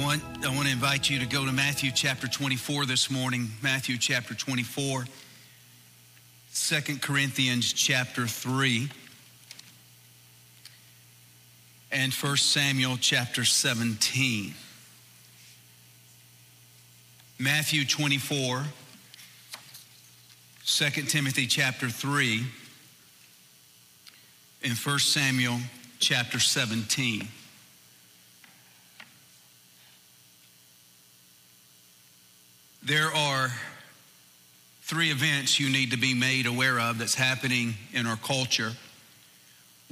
[0.00, 3.50] I want, I want to invite you to go to Matthew chapter 24 this morning.
[3.62, 5.04] Matthew chapter 24,
[6.54, 8.88] 2 Corinthians chapter 3,
[11.92, 14.54] and 1 Samuel chapter 17.
[17.38, 18.64] Matthew 24,
[20.64, 22.46] 2 Timothy chapter 3,
[24.64, 25.58] and 1 Samuel
[25.98, 27.28] chapter 17.
[32.82, 33.50] There are
[34.82, 38.72] three events you need to be made aware of that's happening in our culture.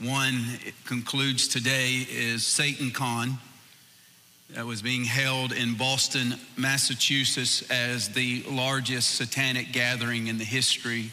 [0.02, 0.42] One
[0.86, 3.36] concludes today is Satan Con
[4.54, 11.10] that was being held in Boston, Massachusetts as the largest satanic gathering in the history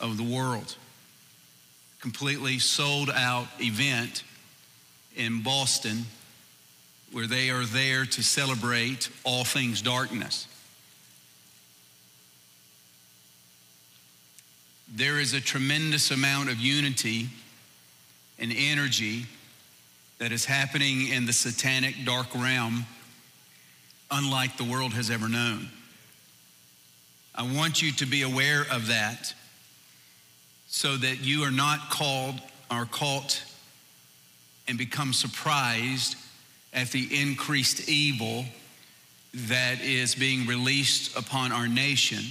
[0.00, 0.76] of the world.
[2.00, 4.24] Completely sold out event
[5.16, 6.04] in Boston
[7.12, 10.48] where they are there to celebrate all things darkness.
[14.94, 17.26] There is a tremendous amount of unity
[18.38, 19.26] and energy
[20.18, 22.86] that is happening in the satanic dark realm,
[24.12, 25.68] unlike the world has ever known.
[27.34, 29.34] I want you to be aware of that
[30.68, 33.42] so that you are not called or caught
[34.68, 36.14] and become surprised
[36.72, 38.44] at the increased evil
[39.34, 42.24] that is being released upon our nation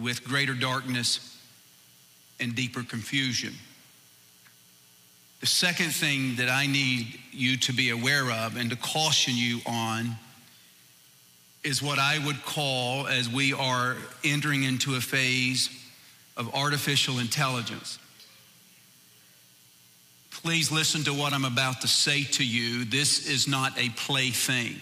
[0.00, 1.36] with greater darkness
[2.40, 3.54] and deeper confusion.
[5.40, 9.60] The second thing that I need you to be aware of and to caution you
[9.66, 10.16] on
[11.62, 15.68] is what I would call, as we are entering into a phase
[16.36, 17.98] of artificial intelligence.
[20.30, 22.84] Please listen to what I'm about to say to you.
[22.84, 24.76] This is not a plaything.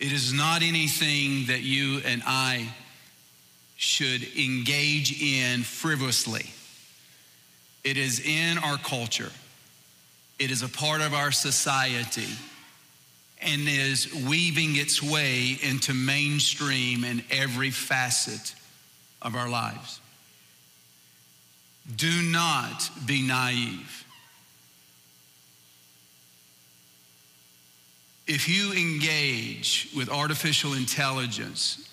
[0.00, 2.68] It is not anything that you and I
[3.76, 6.50] should engage in frivolously.
[7.82, 9.32] It is in our culture,
[10.38, 12.32] it is a part of our society,
[13.40, 18.54] and is weaving its way into mainstream in every facet
[19.20, 20.00] of our lives.
[21.96, 24.04] Do not be naive.
[28.26, 31.86] If you engage with artificial intelligence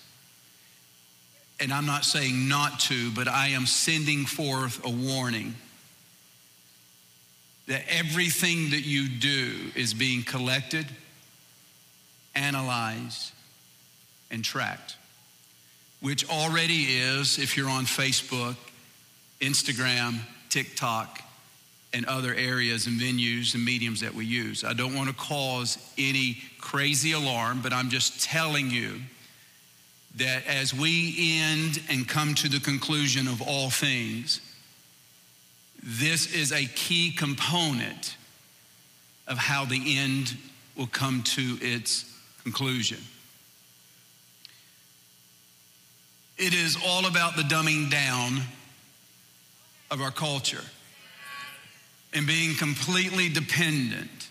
[1.62, 5.54] and I'm not saying not to, but I am sending forth a warning
[7.68, 10.86] that everything that you do is being collected,
[12.34, 13.30] analyzed,
[14.28, 14.96] and tracked,
[16.00, 18.56] which already is if you're on Facebook,
[19.40, 20.18] Instagram,
[20.48, 21.22] TikTok,
[21.94, 24.64] and other areas and venues and mediums that we use.
[24.64, 29.00] I don't want to cause any crazy alarm, but I'm just telling you
[30.16, 34.40] that as we end and come to the conclusion of all things,
[35.82, 38.16] this is a key component
[39.26, 40.36] of how the end
[40.76, 42.04] will come to its
[42.42, 42.98] conclusion.
[46.38, 48.40] It is all about the dumbing down
[49.90, 50.64] of our culture
[52.14, 54.28] and being completely dependent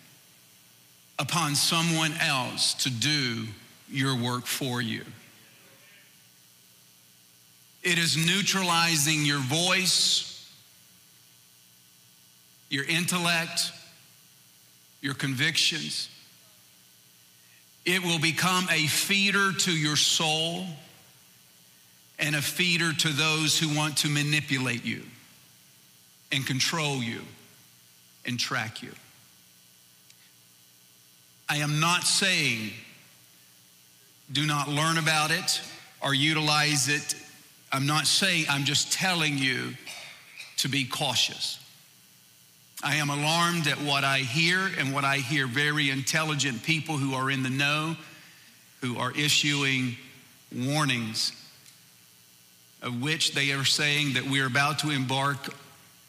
[1.18, 3.46] upon someone else to do
[3.88, 5.04] your work for you.
[7.82, 10.48] It is neutralizing your voice,
[12.70, 13.72] your intellect,
[15.00, 16.08] your convictions.
[17.84, 20.64] It will become a feeder to your soul
[22.18, 25.02] and a feeder to those who want to manipulate you
[26.30, 27.20] and control you
[28.24, 28.92] and track you.
[31.48, 32.70] I am not saying
[34.30, 35.60] do not learn about it
[36.00, 37.14] or utilize it
[37.72, 39.74] I'm not saying, I'm just telling you
[40.58, 41.58] to be cautious.
[42.84, 47.14] I am alarmed at what I hear and what I hear very intelligent people who
[47.14, 47.96] are in the know,
[48.82, 49.96] who are issuing
[50.54, 51.32] warnings,
[52.82, 55.38] of which they are saying that we're about to embark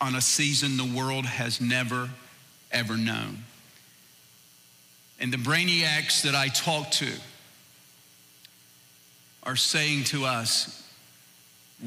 [0.01, 2.09] on a season the world has never,
[2.71, 3.43] ever known.
[5.19, 7.09] And the brainiacs that I talk to
[9.43, 10.82] are saying to us,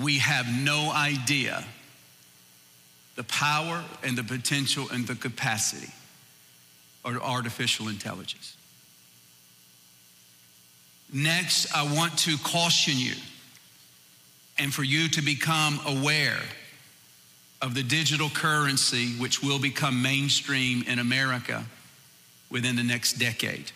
[0.01, 1.65] we have no idea
[3.15, 5.93] the power and the potential and the capacity
[7.05, 8.57] of artificial intelligence.
[11.13, 13.15] Next, I want to caution you
[14.59, 16.41] and for you to become aware
[17.63, 21.65] of the digital currency which will become mainstream in America
[22.51, 23.71] within the next decade.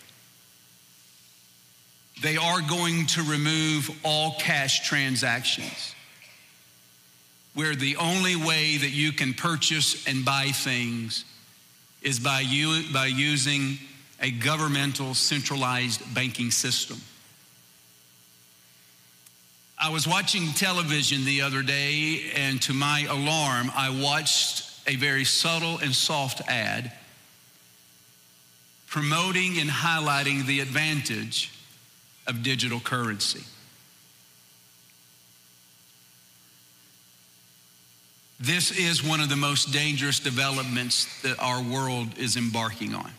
[2.23, 5.95] They are going to remove all cash transactions,
[7.55, 11.25] where the only way that you can purchase and buy things
[12.03, 13.79] is by, you, by using
[14.21, 17.01] a governmental centralized banking system.
[19.83, 25.25] I was watching television the other day, and to my alarm, I watched a very
[25.25, 26.93] subtle and soft ad
[28.87, 31.53] promoting and highlighting the advantage
[32.27, 33.45] of digital currency.
[38.41, 43.11] This is one of the most dangerous developments that our world is embarking on.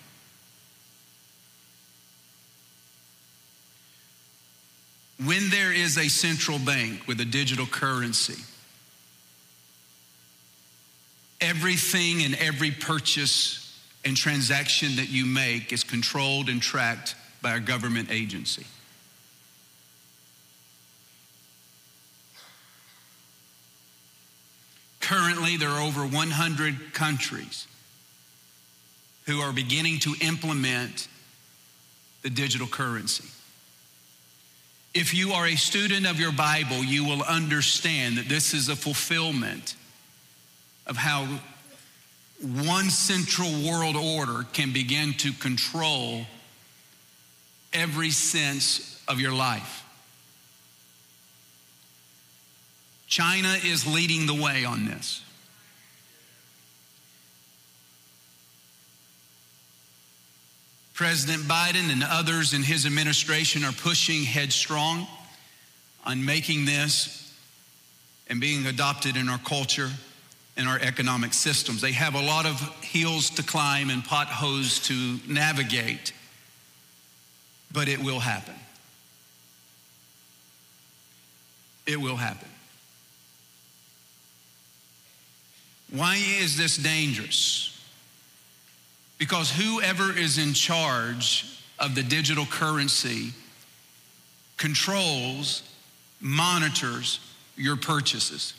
[5.24, 8.42] When there is a central bank with a digital currency,
[11.40, 17.14] everything and every purchase and transaction that you make is controlled and tracked
[17.44, 18.66] by a government agency.
[25.02, 27.68] Currently, there are over 100 countries
[29.26, 31.08] who are beginning to implement
[32.22, 33.26] the digital currency.
[34.94, 38.76] If you are a student of your Bible, you will understand that this is a
[38.76, 39.76] fulfillment
[40.86, 41.28] of how
[42.42, 46.26] one central world order can begin to control
[47.72, 49.81] every sense of your life.
[53.12, 55.22] China is leading the way on this.
[60.94, 65.06] President Biden and others in his administration are pushing headstrong
[66.06, 67.36] on making this
[68.30, 69.90] and being adopted in our culture
[70.56, 71.82] and our economic systems.
[71.82, 76.14] They have a lot of hills to climb and potholes to navigate,
[77.74, 78.56] but it will happen.
[81.86, 82.51] It will happen.
[85.92, 87.68] Why is this dangerous?
[89.18, 91.46] Because whoever is in charge
[91.78, 93.34] of the digital currency
[94.58, 95.64] controls,
[96.20, 97.20] monitors
[97.58, 98.54] your purchases.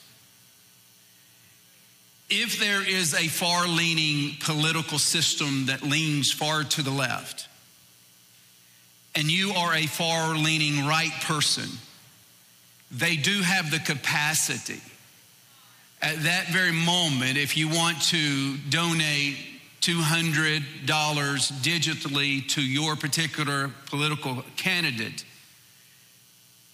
[2.28, 7.48] If there is a far leaning political system that leans far to the left,
[9.14, 11.68] and you are a far leaning right person,
[12.90, 14.80] they do have the capacity
[16.02, 19.36] at that very moment, if you want to donate
[19.82, 20.60] $200
[21.62, 25.24] digitally to your particular political candidate,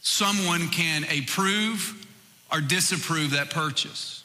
[0.00, 2.06] someone can approve
[2.50, 4.24] or disapprove that purchase.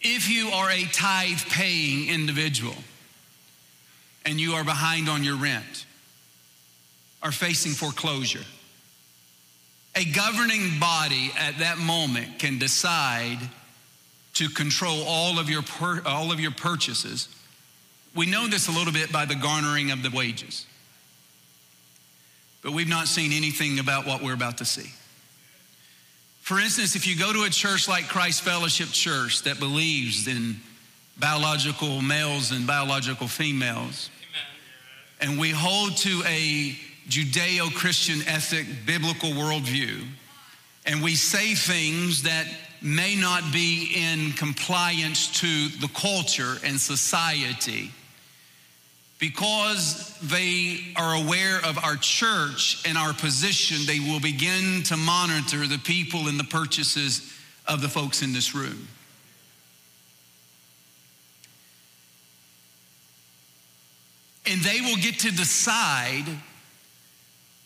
[0.00, 2.74] If you are a tithe paying individual
[4.24, 5.86] and you are behind on your rent,
[7.22, 8.44] are facing foreclosure,
[9.98, 13.38] a governing body at that moment can decide
[14.34, 17.28] to control all of your, per, all of your purchases.
[18.14, 20.66] We know this a little bit by the garnering of the wages.
[22.62, 24.92] But we've not seen anything about what we're about to see.
[26.42, 30.56] For instance, if you go to a church like Christ Fellowship Church that believes in
[31.18, 34.10] biological males and biological females,
[35.20, 35.32] Amen.
[35.32, 40.04] and we hold to a Judeo Christian ethic biblical worldview,
[40.86, 42.46] and we say things that
[42.80, 47.90] may not be in compliance to the culture and society
[49.18, 55.66] because they are aware of our church and our position, they will begin to monitor
[55.66, 57.32] the people and the purchases
[57.66, 58.86] of the folks in this room.
[64.46, 66.24] And they will get to decide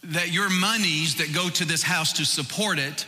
[0.04, 3.06] that your monies that go to this house to support it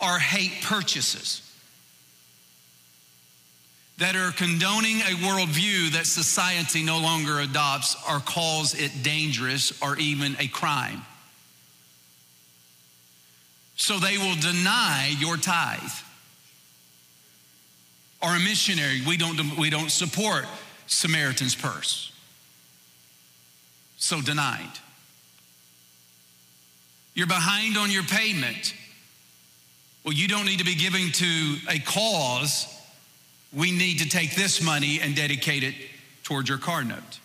[0.00, 1.42] are hate purchases
[3.98, 9.96] that are condoning a worldview that society no longer adopts or calls it dangerous or
[9.98, 11.02] even a crime.
[13.74, 15.80] So they will deny your tithe.
[18.22, 20.44] Or a missionary, we don't, we don't support
[20.86, 22.12] Samaritan's Purse.
[23.96, 24.70] So denied.
[27.18, 28.74] You're behind on your payment.
[30.04, 32.72] Well, you don't need to be giving to a cause.
[33.52, 35.74] We need to take this money and dedicate it
[36.22, 37.18] towards your car note.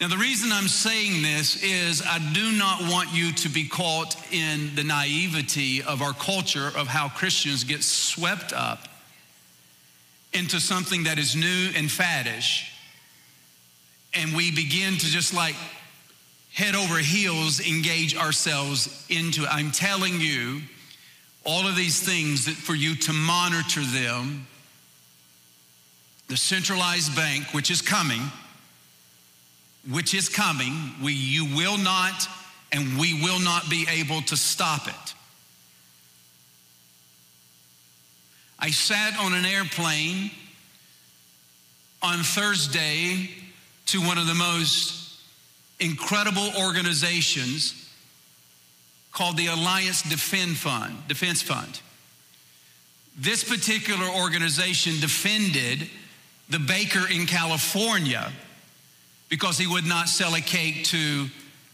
[0.00, 4.14] Now, the reason I'm saying this is I do not want you to be caught
[4.32, 8.86] in the naivety of our culture of how Christians get swept up
[10.32, 12.68] into something that is new and faddish,
[14.14, 15.56] and we begin to just like
[16.56, 19.44] head over heels engage ourselves into.
[19.46, 20.62] I'm telling you,
[21.44, 24.46] all of these things that for you to monitor them.
[26.28, 28.22] The centralized bank, which is coming,
[29.90, 30.72] which is coming,
[31.02, 32.26] we, you will not
[32.72, 35.14] and we will not be able to stop it.
[38.58, 40.30] I sat on an airplane
[42.02, 43.28] on Thursday
[43.86, 45.05] to one of the most
[45.80, 47.90] incredible organizations
[49.12, 51.80] called the Alliance Defend Fund, Defense Fund.
[53.18, 55.88] This particular organization defended
[56.50, 58.30] the baker in California
[59.28, 61.26] because he would not sell a cake to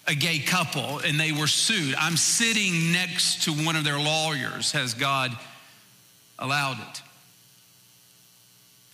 [0.06, 1.94] a gay couple and they were sued.
[1.98, 5.36] I'm sitting next to one of their lawyers, has God
[6.38, 7.02] allowed it.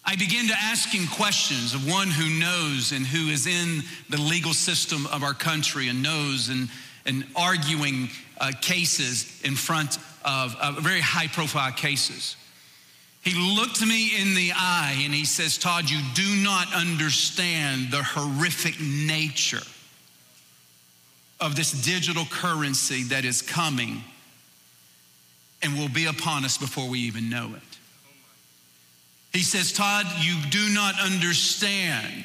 [0.08, 4.54] I begin to asking questions of one who knows and who is in the legal
[4.54, 6.70] system of our country and knows and,
[7.04, 8.08] and arguing
[8.40, 12.36] uh, cases in front of uh, very high profile cases.
[13.20, 18.02] He looked me in the eye and he says, Todd, you do not understand the
[18.02, 19.66] horrific nature
[21.38, 24.02] of this digital currency that is coming
[25.62, 27.67] and will be upon us before we even know it.
[29.38, 32.25] He says, Todd, you do not understand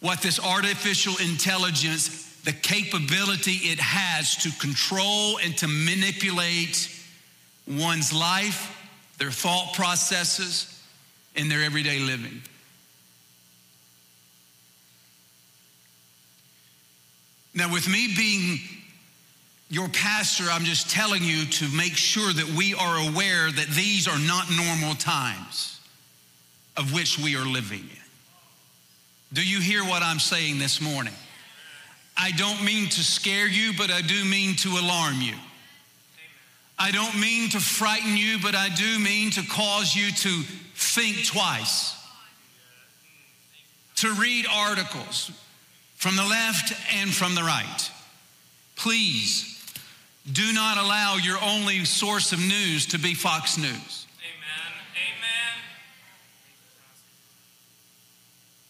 [0.00, 6.92] what this artificial intelligence, the capability it has to control and to manipulate
[7.68, 8.76] one's life,
[9.18, 10.82] their thought processes,
[11.36, 12.42] in their everyday living.
[17.54, 18.58] Now, with me being
[19.70, 24.08] your pastor, I'm just telling you to make sure that we are aware that these
[24.08, 25.77] are not normal times
[26.78, 28.02] of which we are living in.
[29.32, 31.12] Do you hear what I'm saying this morning?
[32.16, 35.34] I don't mean to scare you, but I do mean to alarm you.
[36.78, 40.42] I don't mean to frighten you, but I do mean to cause you to
[40.74, 41.94] think twice,
[43.96, 45.30] to read articles
[45.96, 47.90] from the left and from the right.
[48.76, 49.60] Please
[50.32, 54.06] do not allow your only source of news to be Fox News.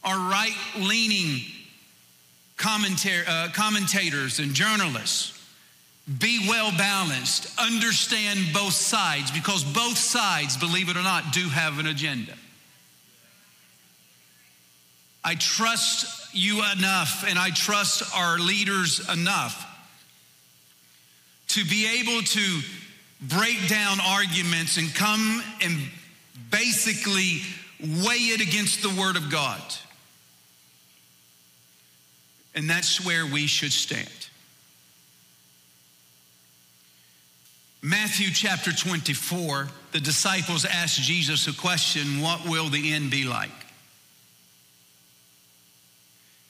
[0.04, 1.40] Are right leaning
[2.64, 5.34] uh, commentators and journalists.
[6.18, 11.78] Be well balanced, understand both sides, because both sides, believe it or not, do have
[11.78, 12.32] an agenda.
[15.22, 19.66] I trust you enough and I trust our leaders enough
[21.48, 22.60] to be able to
[23.20, 25.76] break down arguments and come and
[26.50, 27.40] basically
[27.80, 29.60] weigh it against the Word of God.
[32.58, 34.08] And that's where we should stand.
[37.80, 43.52] Matthew chapter 24, the disciples asked Jesus a question What will the end be like?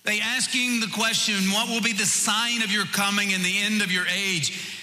[0.04, 3.82] They asking the question, What will be the sign of your coming and the end
[3.82, 4.77] of your age?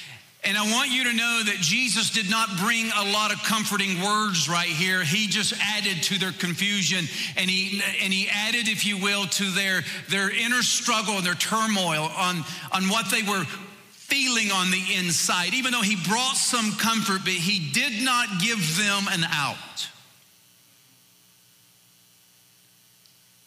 [0.45, 3.99] And I want you to know that Jesus did not bring a lot of comforting
[3.99, 5.03] words right here.
[5.03, 9.49] He just added to their confusion and he, and he added, if you will, to
[9.51, 13.43] their, their inner struggle and their turmoil on, on what they were
[13.89, 15.55] feeling on the inside.
[15.55, 19.89] Even though he brought some comfort, but he did not give them an out.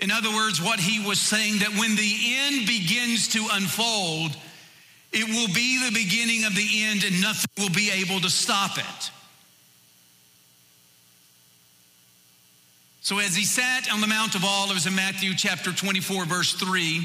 [0.01, 4.37] In other words, what he was saying that when the end begins to unfold,
[5.13, 8.79] it will be the beginning of the end, and nothing will be able to stop
[8.79, 9.11] it.
[13.01, 17.01] So, as he sat on the Mount of Olives in Matthew chapter 24, verse 3,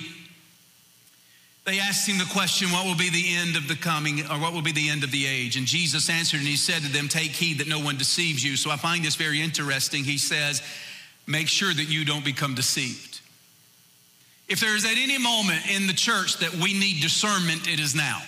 [1.65, 4.51] they asked him the question, What will be the end of the coming, or what
[4.51, 5.55] will be the end of the age?
[5.55, 8.57] And Jesus answered, and he said to them, Take heed that no one deceives you.
[8.57, 10.03] So, I find this very interesting.
[10.03, 10.61] He says,
[11.25, 13.12] Make sure that you don't become deceived.
[14.47, 17.95] If there is at any moment in the church that we need discernment, it is
[17.95, 18.21] now.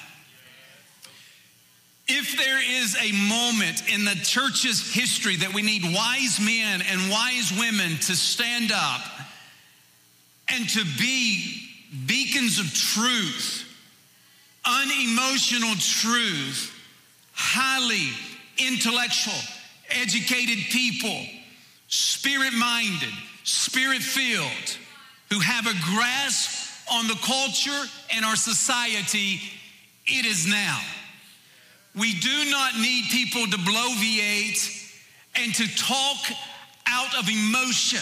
[2.08, 7.10] If there is a moment in the church's history that we need wise men and
[7.10, 9.02] wise women to stand up
[10.50, 11.68] and to be
[12.06, 13.66] beacons of truth,
[14.66, 16.72] unemotional truth,
[17.34, 18.10] highly
[18.60, 19.34] intellectual,
[19.90, 21.26] educated people,
[21.88, 24.78] spirit minded, spirit filled,
[25.32, 29.40] who have a grasp on the culture and our society,
[30.06, 30.80] it is now.
[31.96, 34.92] We do not need people to bloviate
[35.36, 36.18] and to talk
[36.88, 38.02] out of emotion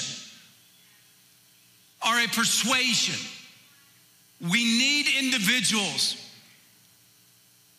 [2.06, 3.20] or a persuasion.
[4.42, 6.18] We need individuals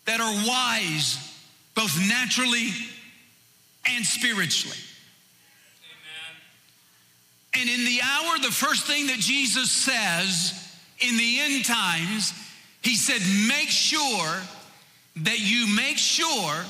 [0.06, 1.18] that are wise
[1.74, 2.70] both naturally
[3.86, 4.78] and spiritually.
[7.56, 10.52] And in the hour, the first thing that Jesus says
[11.00, 12.32] in the end times,
[12.82, 14.42] he said, Make sure
[15.16, 16.64] that you make sure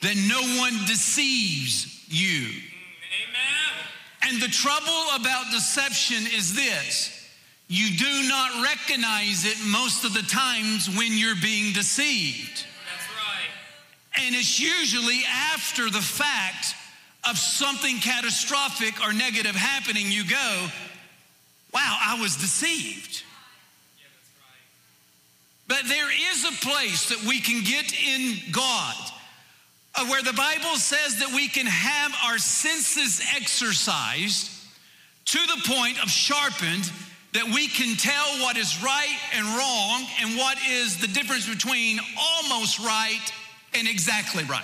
[0.00, 2.48] that no one deceives you.
[2.48, 3.84] Amen.
[4.22, 7.10] And the trouble about deception is this
[7.68, 12.66] you do not recognize it most of the times when you're being deceived.
[12.66, 14.26] That's right.
[14.26, 16.74] And it's usually after the fact
[17.28, 20.66] of something catastrophic or negative happening, you go,
[21.72, 23.22] wow, I was deceived.
[25.66, 28.94] But there is a place that we can get in God
[29.94, 34.50] uh, where the Bible says that we can have our senses exercised
[35.26, 36.90] to the point of sharpened
[37.32, 41.98] that we can tell what is right and wrong and what is the difference between
[42.18, 43.32] almost right
[43.72, 44.62] and exactly right.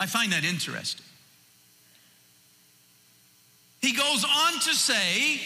[0.00, 1.04] I find that interesting.
[3.80, 5.40] He goes on to say,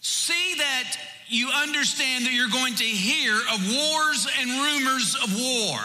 [0.00, 0.96] see that
[1.28, 5.78] you understand that you're going to hear of wars and rumors of war.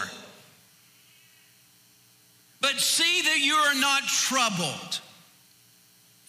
[2.60, 5.00] But see that you are not troubled.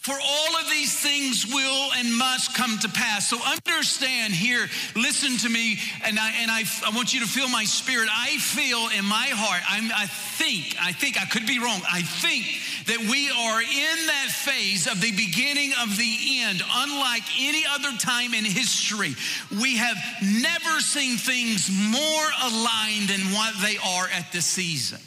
[0.06, 3.28] For all of these things will and must come to pass.
[3.28, 7.48] So understand here, listen to me, and I and I, I want you to feel
[7.48, 8.08] my spirit.
[8.08, 11.80] I feel in my heart, I'm, I think, I think I could be wrong.
[11.90, 12.46] I think
[12.86, 17.90] that we are in that phase of the beginning of the end, unlike any other
[17.98, 19.16] time in history.
[19.60, 25.00] We have never seen things more aligned than what they are at this season.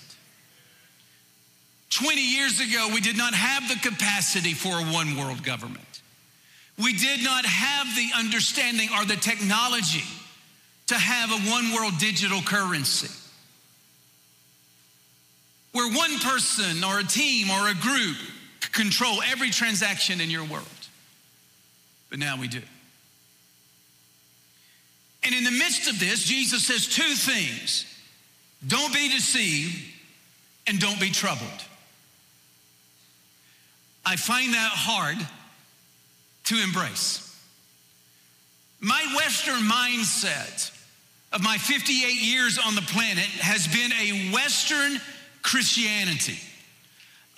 [1.89, 6.01] 20 years ago, we did not have the capacity for a one world government.
[6.77, 10.03] We did not have the understanding or the technology
[10.87, 13.09] to have a one world digital currency
[15.71, 18.17] where one person or a team or a group
[18.71, 20.65] control every transaction in your world.
[22.09, 22.61] But now we do.
[25.23, 27.85] And in the midst of this, Jesus says two things
[28.65, 29.75] don't be deceived
[30.67, 31.65] and don't be troubled.
[34.05, 35.17] I find that hard
[36.45, 37.25] to embrace.
[38.79, 40.71] My Western mindset
[41.31, 44.99] of my 58 years on the planet has been a Western
[45.43, 46.39] Christianity,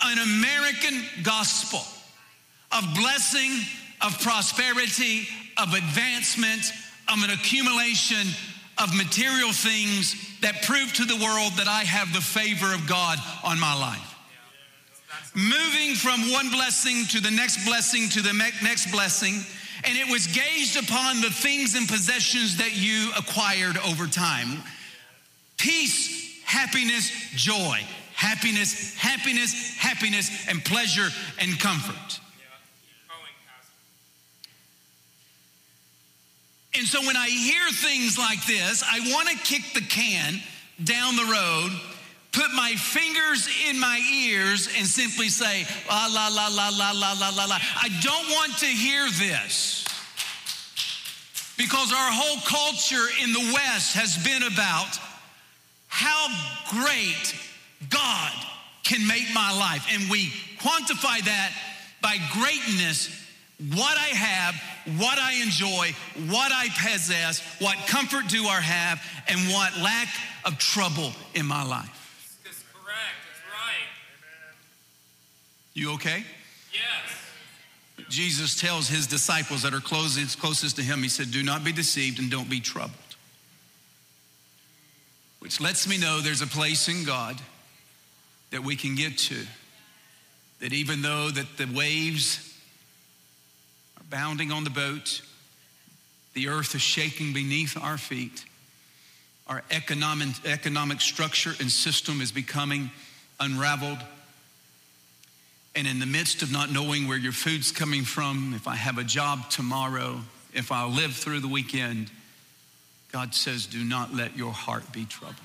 [0.02, 1.82] an American gospel
[2.70, 3.50] of blessing,
[4.00, 5.26] of prosperity,
[5.58, 6.62] of advancement,
[7.08, 8.26] of an accumulation
[8.78, 13.18] of material things that prove to the world that I have the favor of God
[13.44, 14.11] on my life
[15.34, 18.32] moving from one blessing to the next blessing to the
[18.62, 19.34] next blessing.
[19.84, 24.62] And it was gauged upon the things and possessions that you acquired over time
[25.58, 27.80] peace, happiness, joy.
[28.14, 31.08] Happiness, happiness, happiness, and pleasure
[31.40, 32.20] and comfort.
[36.74, 40.40] And so when I hear things like this, I want to kick the can
[40.84, 41.70] down the road
[42.32, 47.12] put my fingers in my ears and simply say, la, la, la, la, la, la,
[47.12, 47.58] la, la, la.
[47.80, 49.84] I don't want to hear this.
[51.58, 54.98] Because our whole culture in the West has been about
[55.88, 56.28] how
[56.70, 57.34] great
[57.90, 58.32] God
[58.82, 59.86] can make my life.
[59.92, 61.52] And we quantify that
[62.00, 63.10] by greatness,
[63.74, 64.54] what I have,
[64.98, 65.94] what I enjoy,
[66.28, 70.08] what I possess, what comfort do I have, and what lack
[70.44, 72.01] of trouble in my life.
[75.74, 76.24] You okay?
[76.72, 78.08] Yes.
[78.08, 81.72] Jesus tells his disciples that are closest, closest to him, he said, Do not be
[81.72, 82.96] deceived and don't be troubled.
[85.38, 87.40] Which lets me know there's a place in God
[88.50, 89.46] that we can get to.
[90.60, 92.56] That even though that the waves
[93.98, 95.22] are bounding on the boat,
[96.34, 98.44] the earth is shaking beneath our feet,
[99.48, 102.90] our economic, economic structure and system is becoming
[103.40, 103.98] unraveled
[105.74, 108.98] and in the midst of not knowing where your food's coming from, if I have
[108.98, 110.20] a job tomorrow,
[110.52, 112.10] if I'll live through the weekend,
[113.10, 115.38] God says, do not let your heart be troubled.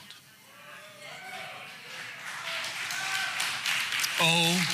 [4.20, 4.68] Oh,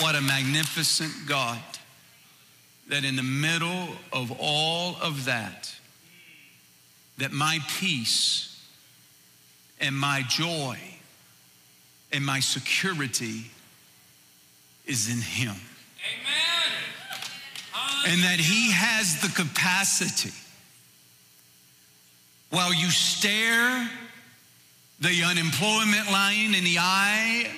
[0.00, 1.60] what a magnificent God
[2.88, 5.72] that in the middle of all of that,
[7.18, 8.60] that my peace
[9.80, 10.76] and my joy
[12.12, 13.50] and my security
[14.86, 15.54] is in Him.
[15.54, 16.72] Amen.
[18.08, 20.32] And that He has the capacity,
[22.50, 23.88] while you stare
[25.00, 27.50] the unemployment line in the eye,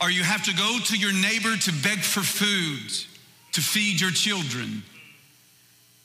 [0.00, 2.92] or you have to go to your neighbor to beg for food
[3.52, 4.82] to feed your children,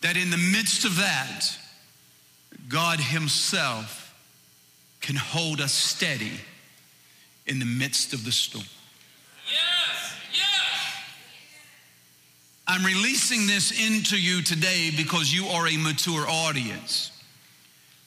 [0.02, 1.42] that in the midst of that,
[2.70, 4.16] God Himself
[5.02, 6.40] can hold us steady
[7.46, 8.64] in the midst of the storm.
[9.46, 10.16] Yes.
[10.32, 10.48] Yes.
[12.72, 17.12] I'm releasing this into you today because you are a mature audience,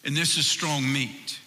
[0.06, 1.38] and this is strong meat.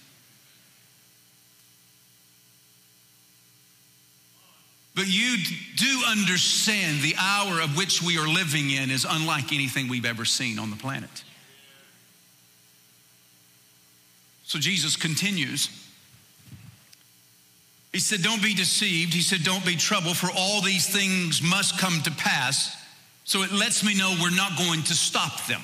[4.93, 5.37] But you
[5.77, 10.23] do understand the hour of which we are living in is unlike anything we've ever
[10.23, 11.23] seen on the planet.
[14.43, 15.69] So Jesus continues.
[17.93, 19.15] He said, Don't be deceived.
[19.15, 22.75] He said, Don't be troubled, for all these things must come to pass.
[23.27, 25.61] So it lets me know we're not going to stop them.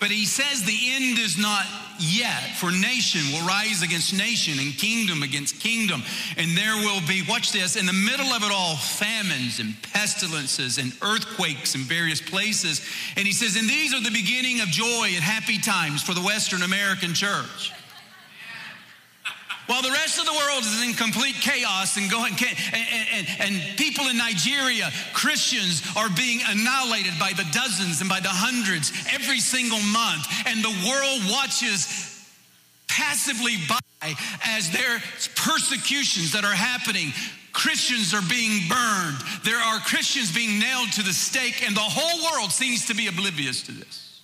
[0.00, 1.66] But he says the end is not
[1.98, 6.02] yet, for nation will rise against nation and kingdom against kingdom.
[6.38, 10.78] And there will be, watch this, in the middle of it all, famines and pestilences
[10.78, 12.80] and earthquakes in various places.
[13.16, 16.22] And he says, and these are the beginning of joy and happy times for the
[16.22, 17.70] Western American church.
[19.66, 23.78] While the rest of the world is in complete chaos and going, and, and, and,
[23.78, 29.40] people in Nigeria, Christians are being annihilated by the dozens and by the hundreds every
[29.40, 31.88] single month, and the world watches
[32.88, 35.00] passively by as there are
[35.34, 37.12] persecutions that are happening.
[37.52, 39.16] Christians are being burned.
[39.44, 43.06] There are Christians being nailed to the stake, and the whole world seems to be
[43.06, 44.20] oblivious to this.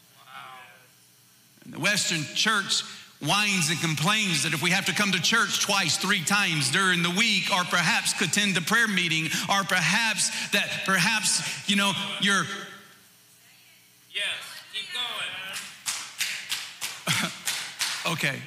[1.65, 2.83] And the Western church
[3.21, 7.03] whines and complains that if we have to come to church twice, three times during
[7.03, 11.93] the week, or perhaps could attend the prayer meeting, or perhaps that perhaps, you know,
[12.21, 12.45] you're.
[14.13, 14.25] Yes.
[14.73, 14.87] Keep
[17.15, 17.33] going.
[18.15, 18.41] okay.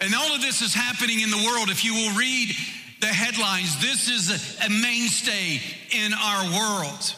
[0.00, 1.70] And all of this is happening in the world.
[1.70, 2.54] If you will read
[3.00, 5.60] the headlines, this is a, a mainstay
[5.92, 7.14] in our world.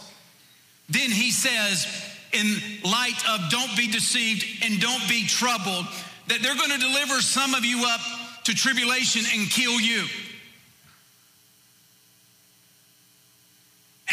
[0.89, 1.87] Then he says,
[2.33, 5.87] in light of don't be deceived and don't be troubled,
[6.29, 8.01] that they're going to deliver some of you up
[8.45, 10.05] to tribulation and kill you.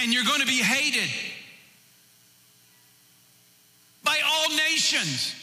[0.02, 1.10] And you're going to be hated
[4.04, 5.36] by all nations.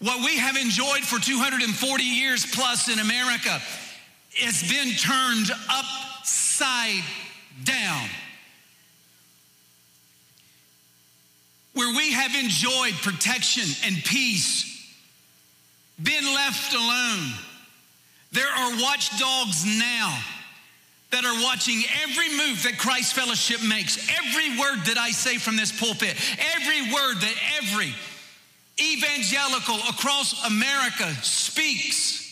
[0.00, 3.60] What we have enjoyed for 240 years plus in America
[4.36, 7.02] has been turned upside
[7.64, 8.08] down.
[11.74, 14.70] Where we have enjoyed protection and peace,
[16.02, 17.32] been left alone.
[18.32, 20.18] There are watchdogs now
[21.10, 25.56] that are watching every move that Christ Fellowship makes, every word that I say from
[25.56, 26.16] this pulpit,
[26.56, 27.94] every word that every
[28.80, 32.22] evangelical across America speaks.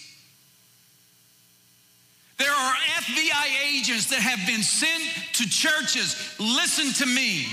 [2.38, 6.34] There are FBI agents that have been sent to churches.
[6.40, 7.46] Listen to me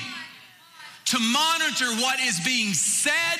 [1.09, 3.39] to monitor what is being said.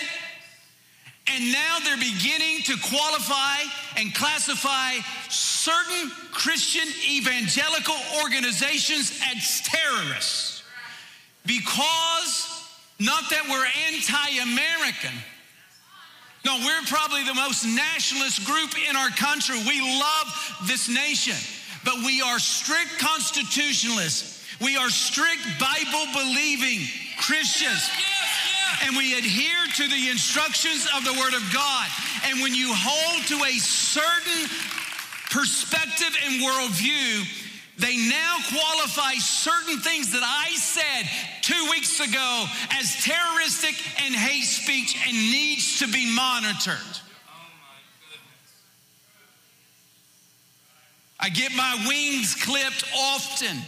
[1.27, 3.57] And now they're beginning to qualify
[3.97, 4.93] and classify
[5.29, 10.63] certain Christian evangelical organizations as terrorists
[11.45, 12.65] because
[12.99, 15.13] not that we're anti American.
[16.45, 19.61] No, we're probably the most nationalist group in our country.
[19.67, 21.35] We love this nation,
[21.85, 24.39] but we are strict constitutionalists.
[24.59, 26.87] We are strict Bible believing
[27.29, 27.91] Christians.
[28.83, 31.87] And we adhere to the instructions of the Word of God.
[32.25, 34.49] And when you hold to a certain
[35.29, 37.29] perspective and worldview,
[37.77, 41.05] they now qualify certain things that I said
[41.43, 46.97] two weeks ago as terroristic and hate speech and needs to be monitored.
[51.19, 53.61] I get my wings clipped often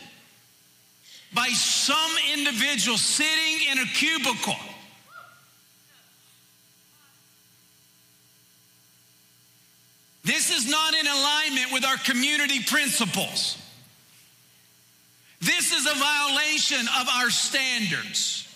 [1.34, 4.56] by some individual sitting in a cubicle.
[10.24, 13.58] This is not in alignment with our community principles.
[15.40, 18.48] This is a violation of our standards.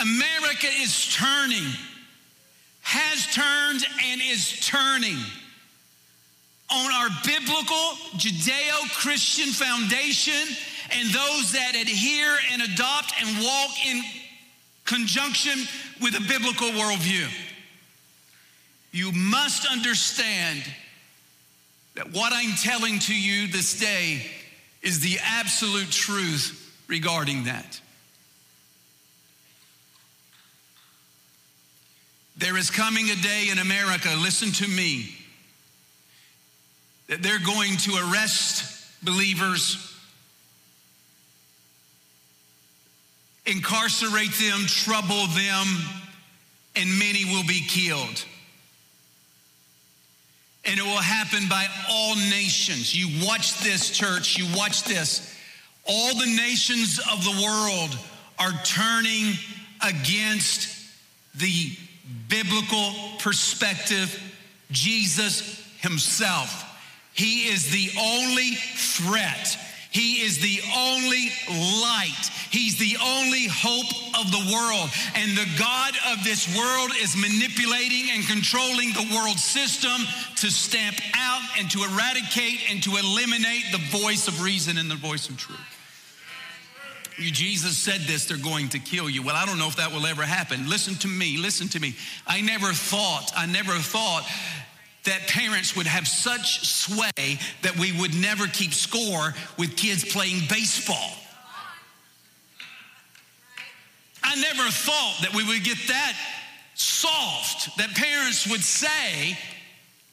[0.00, 1.66] America is turning
[2.82, 5.18] has turned and is turning
[6.70, 10.56] on our biblical Judeo Christian foundation
[10.92, 14.02] and those that adhere and adopt and walk in
[14.84, 15.58] conjunction
[16.00, 17.28] with a biblical worldview.
[18.92, 20.62] You must understand
[21.94, 24.26] that what I'm telling to you this day
[24.82, 26.56] is the absolute truth
[26.88, 27.80] regarding that.
[32.40, 35.14] There is coming a day in America, listen to me,
[37.08, 39.76] that they're going to arrest believers,
[43.44, 45.66] incarcerate them, trouble them,
[46.76, 48.24] and many will be killed.
[50.64, 52.96] And it will happen by all nations.
[52.96, 55.36] You watch this, church, you watch this.
[55.86, 57.98] All the nations of the world
[58.38, 59.34] are turning
[59.82, 60.74] against
[61.34, 61.76] the
[62.28, 64.18] biblical perspective,
[64.70, 66.66] Jesus himself.
[67.12, 69.58] He is the only threat.
[69.90, 71.30] He is the only
[71.82, 72.30] light.
[72.50, 74.90] He's the only hope of the world.
[75.16, 80.00] And the God of this world is manipulating and controlling the world system
[80.36, 84.96] to stamp out and to eradicate and to eliminate the voice of reason and the
[84.96, 85.79] voice of truth.
[87.20, 89.22] Jesus said this, they're going to kill you.
[89.22, 90.68] Well, I don't know if that will ever happen.
[90.68, 91.94] Listen to me, listen to me.
[92.26, 94.26] I never thought, I never thought
[95.04, 100.42] that parents would have such sway that we would never keep score with kids playing
[100.48, 101.10] baseball.
[104.22, 106.14] I never thought that we would get that
[106.74, 109.38] soft, that parents would say,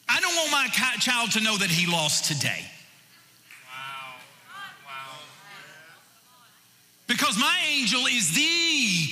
[0.08, 0.68] I don't want my
[0.98, 2.64] child to know that he lost today.
[7.08, 9.08] Because my angel is the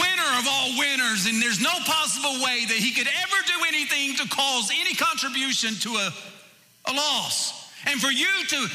[0.00, 4.16] winner of all winners, and there's no possible way that he could ever do anything
[4.16, 6.14] to cause any contribution to a,
[6.86, 7.70] a loss.
[7.86, 8.66] And for you to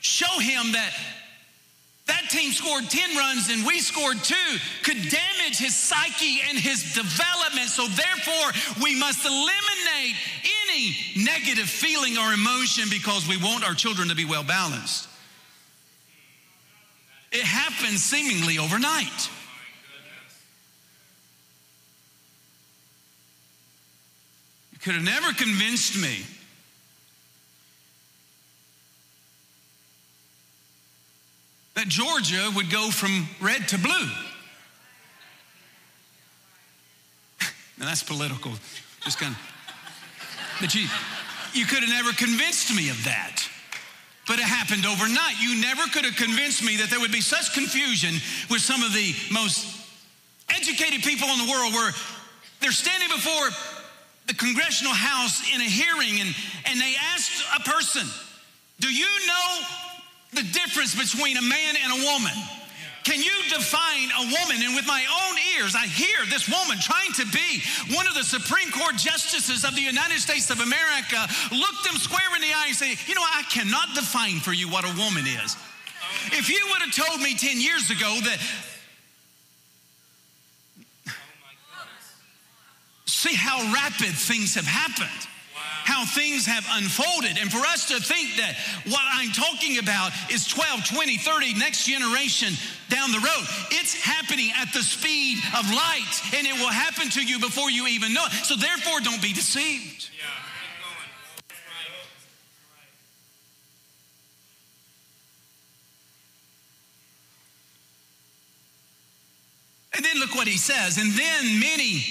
[0.00, 0.92] show him that
[2.06, 6.94] that team scored 10 runs and we scored two could damage his psyche and his
[6.94, 7.68] development.
[7.70, 10.16] So, therefore, we must eliminate
[10.66, 15.08] any negative feeling or emotion because we want our children to be well balanced.
[17.32, 19.30] It happens seemingly overnight.
[24.72, 26.26] You could have never convinced me
[31.74, 34.10] that Georgia would go from red to blue.
[37.78, 38.52] now that's political,
[39.00, 39.38] just kind of.
[40.60, 40.86] But you,
[41.54, 43.48] you could have never convinced me of that.
[44.26, 45.40] But it happened overnight.
[45.40, 48.14] You never could have convinced me that there would be such confusion
[48.50, 49.66] with some of the most
[50.48, 51.92] educated people in the world where
[52.60, 53.50] they're standing before
[54.26, 56.34] the congressional house in a hearing and,
[56.66, 58.06] and they asked a person,
[58.78, 59.48] Do you know
[60.34, 62.61] the difference between a man and a woman?
[63.04, 64.62] Can you define a woman?
[64.62, 67.62] And with my own ears, I hear this woman trying to be
[67.94, 72.30] one of the Supreme Court justices of the United States of America look them square
[72.36, 75.26] in the eye and say, You know, I cannot define for you what a woman
[75.26, 75.56] is.
[76.26, 78.38] If you would have told me 10 years ago that,
[83.06, 85.28] see how rapid things have happened
[85.84, 87.38] how things have unfolded.
[87.38, 91.86] And for us to think that what I'm talking about is 12, 20, 30, next
[91.86, 92.54] generation
[92.88, 97.22] down the road, it's happening at the speed of light and it will happen to
[97.24, 98.32] you before you even know it.
[98.44, 100.10] So therefore, don't be deceived.
[109.94, 110.96] And then look what he says.
[110.98, 112.02] And then many,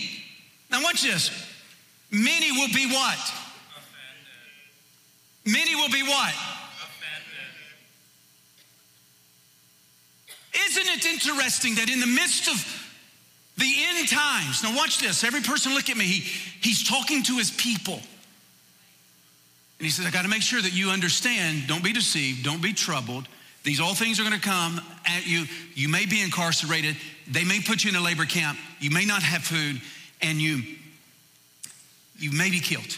[0.70, 1.32] now watch this.
[2.12, 3.41] Many will be what?
[5.46, 6.34] Many will be what?
[10.68, 12.82] Isn't it interesting that in the midst of
[13.58, 16.20] the end times, now watch this, every person look at me, he,
[16.62, 17.94] he's talking to his people.
[17.94, 22.62] And he says, I got to make sure that you understand, don't be deceived, don't
[22.62, 23.28] be troubled.
[23.64, 25.46] These all things are going to come at you.
[25.76, 26.96] You may be incarcerated.
[27.28, 28.58] They may put you in a labor camp.
[28.80, 29.82] You may not have food,
[30.22, 30.62] and you,
[32.18, 32.98] you may be killed.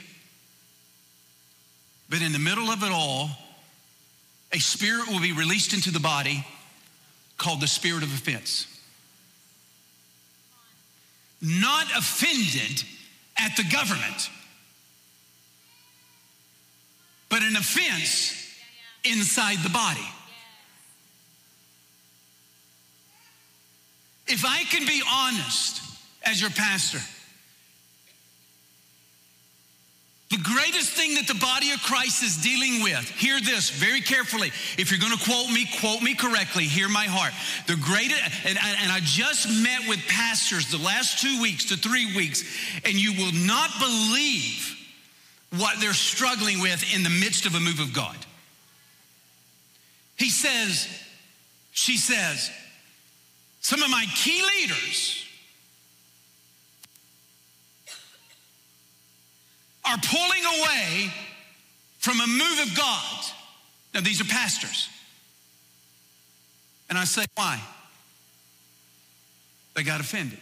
[2.14, 3.32] But in the middle of it all,
[4.52, 6.46] a spirit will be released into the body
[7.40, 8.68] called the spirit of offense.
[11.42, 12.84] Not offended
[13.36, 14.30] at the government,
[17.30, 18.48] but an offense
[19.04, 20.08] inside the body.
[24.28, 25.82] If I can be honest
[26.22, 27.00] as your pastor,
[30.34, 34.48] The greatest thing that the body of Christ is dealing with, hear this very carefully.
[34.80, 37.34] If you're going to quote me, quote me correctly, hear my heart.
[37.68, 42.16] The greatest, and, and I just met with pastors the last two weeks to three
[42.16, 42.44] weeks,
[42.84, 44.76] and you will not believe
[45.52, 48.18] what they're struggling with in the midst of a move of God.
[50.16, 50.88] He says,
[51.74, 52.50] she says,
[53.62, 55.23] some of my key leaders
[59.86, 61.14] are pulling away
[62.00, 63.26] from a move of God.
[63.94, 64.90] Now, these are pastors.
[66.90, 67.62] And I say, why?
[69.76, 70.40] They got offended.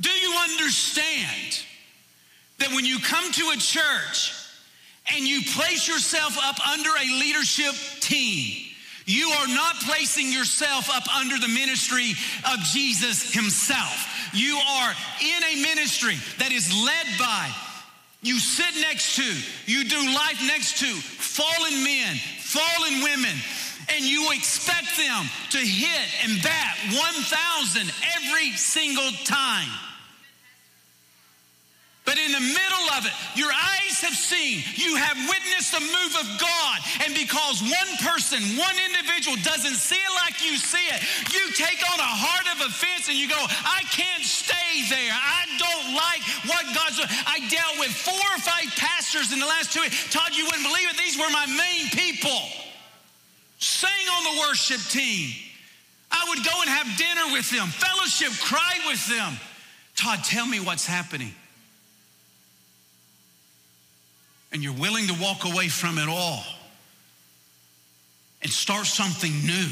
[0.00, 1.62] Do you understand
[2.58, 4.32] that when you come to a church
[5.14, 8.66] and you place yourself up under a leadership team,
[9.06, 12.12] you are not placing yourself up under the ministry
[12.52, 14.19] of Jesus himself.
[14.32, 17.50] You are in a ministry that is led by,
[18.22, 19.26] you sit next to,
[19.66, 23.36] you do life next to fallen men, fallen women,
[23.88, 29.68] and you expect them to hit and bat 1,000 every single time.
[32.04, 36.14] But in the middle of it, your eyes have seen, you have witnessed the move
[36.16, 36.76] of God.
[37.04, 41.78] And because one person, one individual doesn't see it like you see it, you take
[41.92, 45.12] on a heart of offense and you go, I can't stay there.
[45.12, 47.12] I don't like what God's doing.
[47.28, 50.08] I dealt with four or five pastors in the last two weeks.
[50.08, 50.96] Todd, you wouldn't believe it.
[50.96, 52.40] These were my main people.
[53.60, 55.36] Sang on the worship team.
[56.10, 59.36] I would go and have dinner with them, fellowship, cry with them.
[59.94, 61.36] Todd, tell me what's happening
[64.52, 66.42] and you're willing to walk away from it all
[68.42, 69.68] and start something new,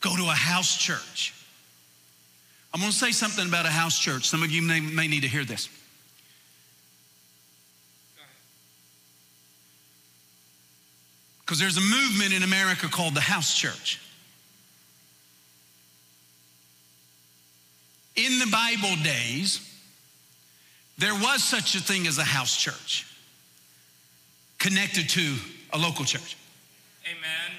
[0.00, 1.34] go to a house church.
[2.74, 4.28] I'm to say something about a house church.
[4.28, 5.68] Some of you may, may need to hear this.
[11.40, 14.00] Because there's a movement in America called the house church.
[18.16, 19.60] In the Bible days,
[20.98, 23.06] there was such a thing as a house church
[24.58, 25.36] connected to
[25.72, 26.36] a local church.
[27.04, 27.56] Amen.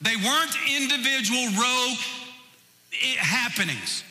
[0.00, 1.98] They weren't individual rogue
[3.02, 4.04] eh, happenings.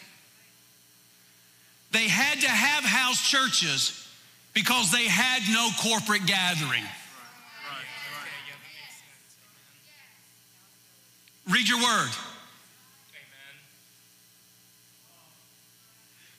[1.92, 4.08] They had to have house churches
[4.54, 6.84] because they had no corporate gathering.
[11.50, 12.10] Read your word.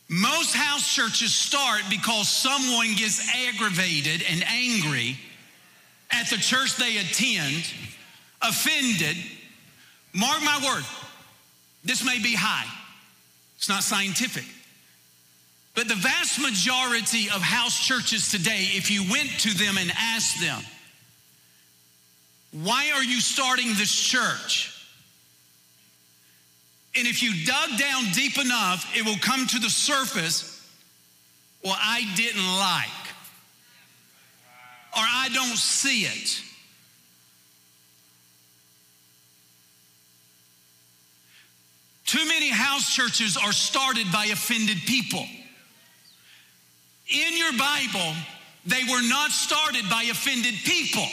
[0.09, 5.19] Most house churches start because someone gets aggravated and angry
[6.11, 7.71] at the church they attend,
[8.41, 9.17] offended.
[10.15, 10.85] Mark my word,
[11.85, 12.67] this may be high,
[13.59, 14.45] it's not scientific.
[15.75, 20.41] But the vast majority of house churches today, if you went to them and asked
[20.41, 20.63] them,
[22.53, 24.78] why are you starting this church?
[26.99, 30.61] And if you dug down deep enough, it will come to the surface.
[31.63, 32.89] Well, I didn't like,
[34.97, 36.43] or I don't see it.
[42.05, 45.25] Too many house churches are started by offended people.
[47.15, 48.15] In your Bible,
[48.67, 51.07] they were not started by offended people.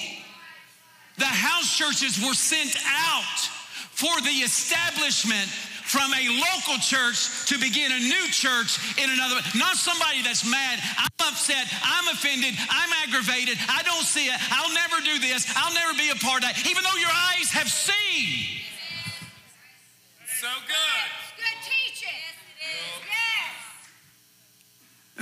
[1.17, 3.49] The house churches were sent out
[3.91, 5.49] for the establishment
[5.85, 9.41] from a local church to begin a new church in another.
[9.53, 10.79] Not somebody that's mad.
[10.97, 11.67] I'm upset.
[11.83, 12.55] I'm offended.
[12.69, 13.57] I'm aggravated.
[13.69, 14.39] I don't see it.
[14.49, 15.45] I'll never do this.
[15.55, 16.65] I'll never be a part of that.
[16.65, 18.61] Even though your eyes have seen.
[20.41, 21.07] So good.
[21.37, 22.21] Good teaching.
[23.05, 23.53] Yes.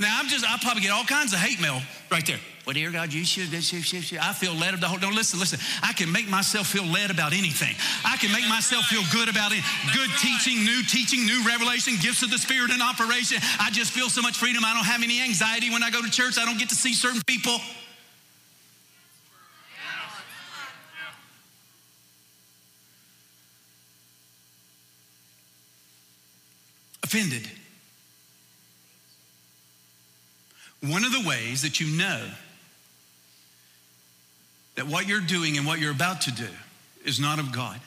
[0.00, 2.40] Now I'm just, I'll probably get all kinds of hate mail right there.
[2.64, 4.18] Well, dear God, you should, this, should.
[4.18, 4.96] I feel led whole.
[4.96, 5.60] Don't listen, listen.
[5.82, 7.74] I can make myself feel led about anything.
[8.04, 9.62] I can make myself feel good about it.
[9.92, 13.38] Good teaching, new teaching, new revelation, gifts of the Spirit in operation.
[13.60, 14.64] I just feel so much freedom.
[14.64, 16.38] I don't have any anxiety when I go to church.
[16.38, 17.58] I don't get to see certain people.
[27.02, 27.46] Offended.
[30.80, 32.30] One of the ways that you know
[34.76, 36.48] that what you're doing and what you're about to do
[37.04, 37.80] is not of God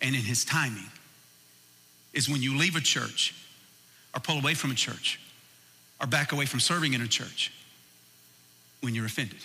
[0.00, 0.90] and in His timing
[2.12, 3.34] is when you leave a church
[4.14, 5.20] or pull away from a church
[6.00, 7.52] or back away from serving in a church
[8.80, 9.38] when you're offended.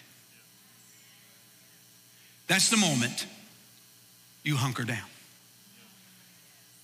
[2.48, 3.26] That's the moment
[4.44, 4.98] you hunker down.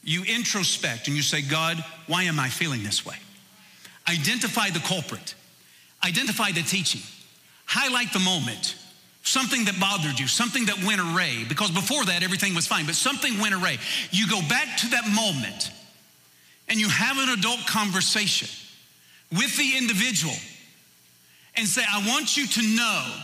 [0.03, 3.17] you introspect and you say, God, why am I feeling this way?
[4.07, 5.35] Identify the culprit,
[6.03, 7.01] identify the teaching,
[7.65, 8.75] highlight the moment,
[9.23, 12.95] something that bothered you, something that went array, because before that everything was fine, but
[12.95, 13.77] something went array.
[14.11, 15.71] You go back to that moment
[16.67, 18.49] and you have an adult conversation
[19.31, 20.35] with the individual
[21.55, 23.15] and say, I want you to know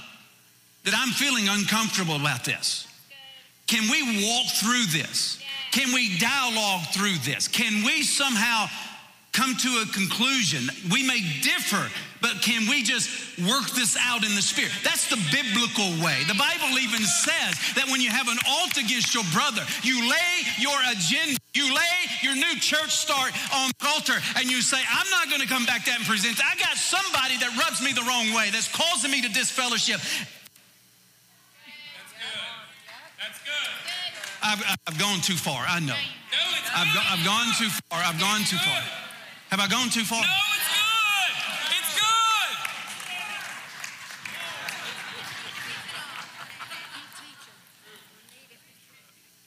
[0.84, 2.88] that I'm feeling uncomfortable about this.
[3.68, 5.40] Can we walk through this?
[5.72, 7.48] Can we dialogue through this?
[7.48, 8.68] Can we somehow
[9.34, 10.70] come to a conclusion?
[10.92, 11.90] We may differ,
[12.26, 13.06] but can we just
[13.46, 14.74] work this out in the spirit?
[14.82, 16.26] That's the biblical way.
[16.26, 20.34] The Bible even says that when you have an alt against your brother, you lay
[20.58, 25.10] your agenda, you lay your new church start on the altar, and you say, I'm
[25.14, 26.42] not going to come back that and present.
[26.42, 30.02] I got somebody that rubs me the wrong way, that's causing me to disfellowship.
[34.42, 35.66] I've, I've gone too far.
[35.68, 35.94] I know.
[35.94, 36.42] No,
[36.74, 37.02] I've, go.
[37.02, 38.02] I've gone too far.
[38.02, 38.82] I've gone too far.
[39.50, 40.22] Have I gone too far?
[40.22, 41.34] No, it's good.
[41.74, 42.16] It's good.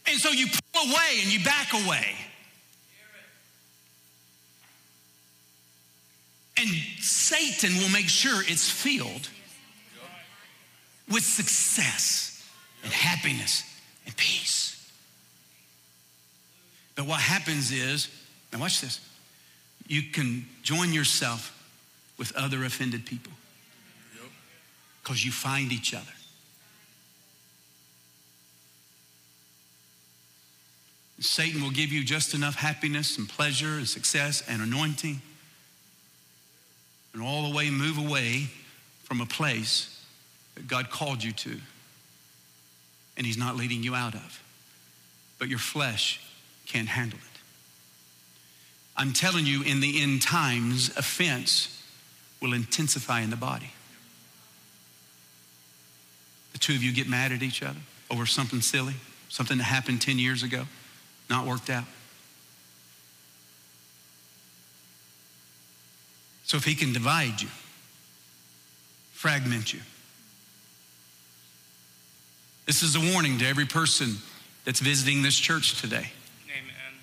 [0.09, 2.17] And so you pull away and you back away.
[6.57, 9.29] And Satan will make sure it's filled
[11.09, 12.45] with success
[12.83, 13.63] and happiness
[14.07, 14.75] and peace.
[16.97, 18.09] But what happens is,
[18.53, 19.01] now watch this,
[19.87, 21.55] you can join yourself
[22.19, 23.33] with other offended people
[25.03, 26.18] because you find each other.
[31.21, 35.21] Satan will give you just enough happiness and pleasure and success and anointing
[37.13, 38.49] and all the way move away
[39.03, 40.01] from a place
[40.55, 41.59] that God called you to
[43.17, 44.43] and he's not leading you out of.
[45.39, 46.21] But your flesh
[46.67, 47.41] can't handle it.
[48.97, 51.83] I'm telling you, in the end times, offense
[52.41, 53.73] will intensify in the body.
[56.53, 57.79] The two of you get mad at each other
[58.11, 58.95] over something silly,
[59.29, 60.65] something that happened 10 years ago,
[61.29, 61.85] not worked out.
[66.45, 67.49] So if he can divide you,
[69.13, 69.81] fragment you,
[72.65, 74.17] this is a warning to every person
[74.65, 76.11] that's visiting this church today.
[76.51, 76.95] Amen.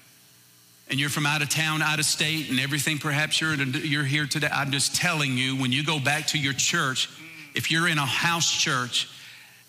[0.89, 4.25] And you're from out of town, out of state, and everything, perhaps you're, you're here
[4.25, 4.49] today.
[4.51, 7.25] I'm just telling you, when you go back to your church, mm.
[7.55, 9.09] if you're in a house church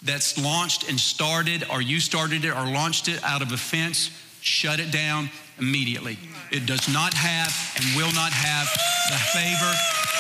[0.03, 4.11] that's launched and started, or you started it or launched it out of offense,
[4.47, 5.29] shut it down
[5.59, 6.17] immediately.
[6.53, 8.67] It does not have and will not have
[9.11, 9.73] the favor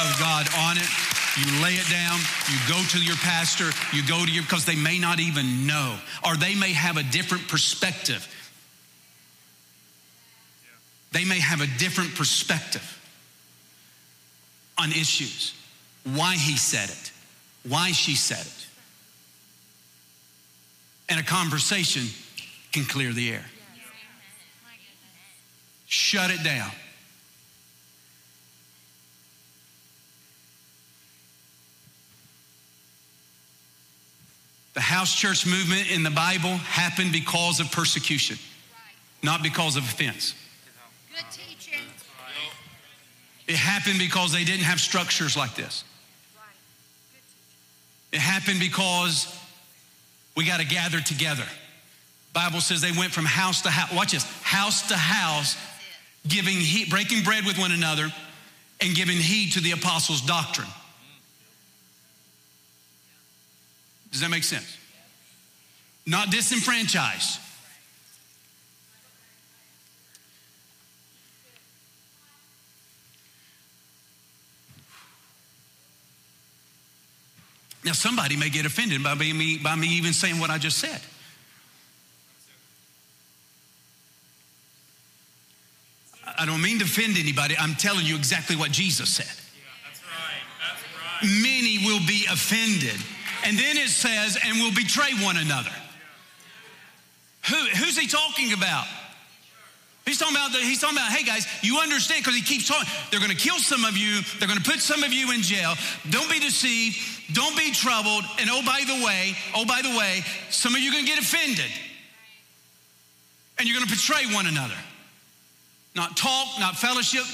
[0.02, 0.88] of God on it.
[1.38, 2.18] You lay it down,
[2.50, 5.96] you go to your pastor, you go to your, because they may not even know,
[6.24, 8.26] or they may have a different perspective.
[11.12, 12.82] They may have a different perspective
[14.78, 15.54] on issues,
[16.04, 17.12] why he said it,
[17.68, 18.66] why she said it.
[21.08, 22.02] And a conversation
[22.72, 23.44] can clear the air.
[25.96, 26.70] Shut it down.
[34.74, 38.36] The house church movement in the Bible happened because of persecution,
[39.22, 40.34] not because of offense.
[41.14, 41.80] Good teaching.
[43.48, 45.82] It happened because they didn't have structures like this.
[46.36, 46.44] Right.
[47.14, 48.18] Good teaching.
[48.18, 49.34] It happened because
[50.36, 51.46] we got to gather together.
[52.34, 53.90] Bible says they went from house to house.
[53.94, 55.56] Watch this, house to house,
[56.28, 58.12] giving heed, breaking bread with one another,
[58.80, 60.68] and giving heed to the apostles' doctrine.
[64.12, 64.76] Does that make sense?
[66.06, 67.40] Not disenfranchised.
[77.84, 81.00] Now, somebody may get offended by me, by me even saying what I just said.
[86.38, 87.56] I don't mean to offend anybody.
[87.58, 89.26] I'm telling you exactly what Jesus said.
[89.26, 90.42] That's right.
[90.60, 90.82] That's
[91.22, 91.42] right.
[91.42, 93.00] Many will be offended.
[93.44, 95.72] And then it says, and will betray one another.
[97.48, 98.86] Who, who's he talking about?
[100.04, 102.88] He's talking about, the, he's talking about, hey guys, you understand, because he keeps talking,
[103.10, 105.42] they're going to kill some of you, they're going to put some of you in
[105.42, 105.74] jail.
[106.10, 106.96] Don't be deceived,
[107.34, 110.90] don't be troubled, and oh, by the way, oh, by the way, some of you
[110.90, 111.70] are going to get offended.
[113.58, 114.76] And you're going to betray one another.
[115.96, 117.24] Not talk, not fellowship,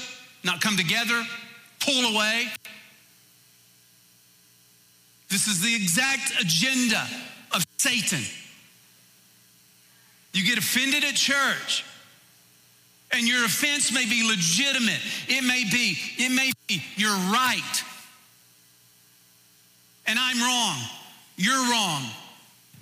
[0.43, 1.21] not come together,
[1.81, 2.47] pull away.
[5.29, 7.05] This is the exact agenda
[7.51, 8.21] of Satan.
[10.31, 11.83] You get offended at church.
[13.11, 14.99] And your offense may be legitimate.
[15.27, 17.83] It may be, it may be you're right.
[20.07, 20.77] And I'm wrong.
[21.35, 22.03] You're wrong.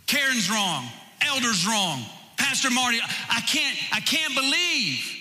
[0.07, 0.85] Karen's wrong.
[1.21, 2.05] Elder's wrong.
[2.37, 5.20] Pastor Marty, I can't, I can't believe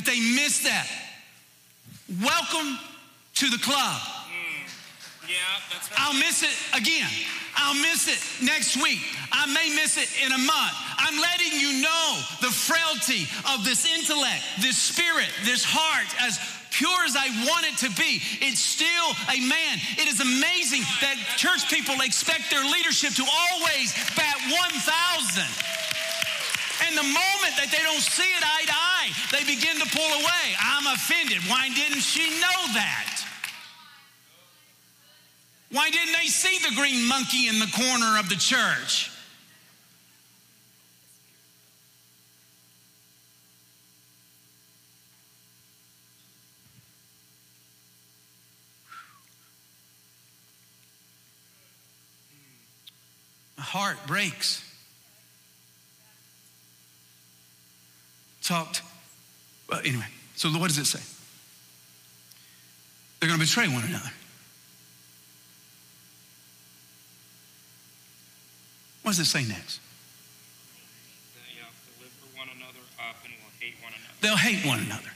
[0.00, 0.88] that they miss that.
[2.24, 2.78] Welcome
[3.36, 4.00] to the club.
[4.00, 5.28] Mm.
[5.28, 5.36] Yeah,
[5.68, 6.00] that's right.
[6.00, 7.08] I'll miss it again.
[7.56, 9.04] I'll miss it next week.
[9.30, 10.74] I may miss it in a month.
[10.96, 16.40] I'm letting you know the frailty of this intellect, this spirit, this heart, as
[16.70, 18.24] pure as I want it to be.
[18.40, 19.76] It's still a man.
[20.00, 25.44] It is amazing that church people expect their leadership to always bat 1,000.
[26.88, 28.89] And the moment that they don't see it eye to eye,
[29.32, 30.44] they begin to pull away.
[30.60, 31.38] I'm offended.
[31.48, 33.24] Why didn't she know that?
[35.72, 39.10] Why didn't they see the green monkey in the corner of the church?
[53.56, 54.64] My heart breaks.
[58.42, 58.82] Talked.
[59.70, 61.00] Well, anyway, so what does it say?
[63.20, 64.10] They're going to betray one another.
[69.02, 69.80] What does it say next?
[71.34, 71.66] They uh,
[71.98, 74.14] deliver one another up and will hate one another.
[74.20, 75.10] They'll hate one another.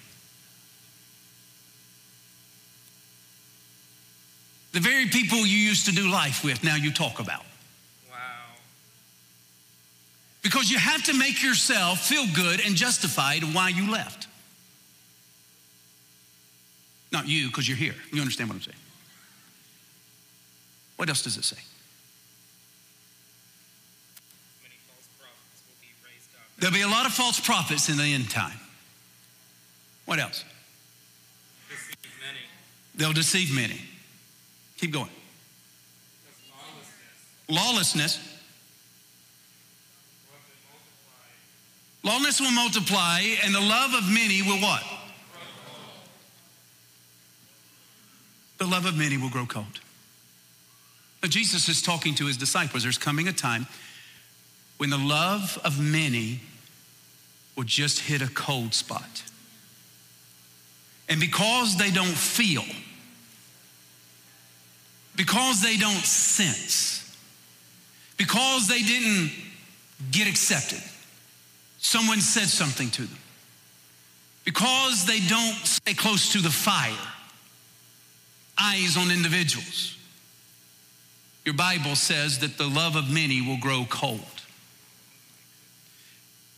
[4.73, 7.45] The very people you used to do life with, now you talk about.
[8.11, 8.17] Wow.
[10.43, 14.27] Because you have to make yourself feel good and justified why you left.
[17.15, 17.95] Not you, because you're here.
[18.13, 18.77] You understand what I'm saying?
[20.97, 21.57] What else does it say?
[24.61, 25.95] Many false prophets will be.
[26.59, 28.59] There'll be a lot of false prophets in the end time.
[30.07, 30.45] What else?
[31.71, 32.41] Deceive many.
[32.97, 33.81] They'll deceive many.
[34.79, 35.11] Keep going.
[37.49, 38.19] Lawlessness.
[42.03, 44.83] Lawlessness will multiply, and the love of many will what?
[48.59, 49.81] The love of many will grow cold.
[51.23, 52.83] Now, Jesus is talking to his disciples.
[52.83, 53.67] There's coming a time
[54.77, 56.41] when the love of many
[57.57, 59.23] will just hit a cold spot.
[61.09, 62.65] And because they don't feel,
[65.17, 67.17] because they don't sense,
[68.17, 69.31] because they didn't
[70.11, 70.83] get accepted,
[71.79, 73.19] someone said something to them,
[74.45, 76.93] because they don't stay close to the fire,
[78.61, 79.97] eyes on individuals.
[81.45, 84.21] Your Bible says that the love of many will grow cold.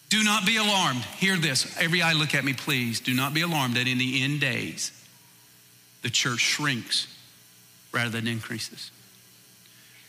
[0.09, 1.03] Do not be alarmed.
[1.19, 1.77] Hear this.
[1.81, 3.01] Every eye look at me, please.
[3.01, 4.93] Do not be alarmed that in the end days,
[6.03, 7.09] the church shrinks
[7.93, 8.93] rather than increases.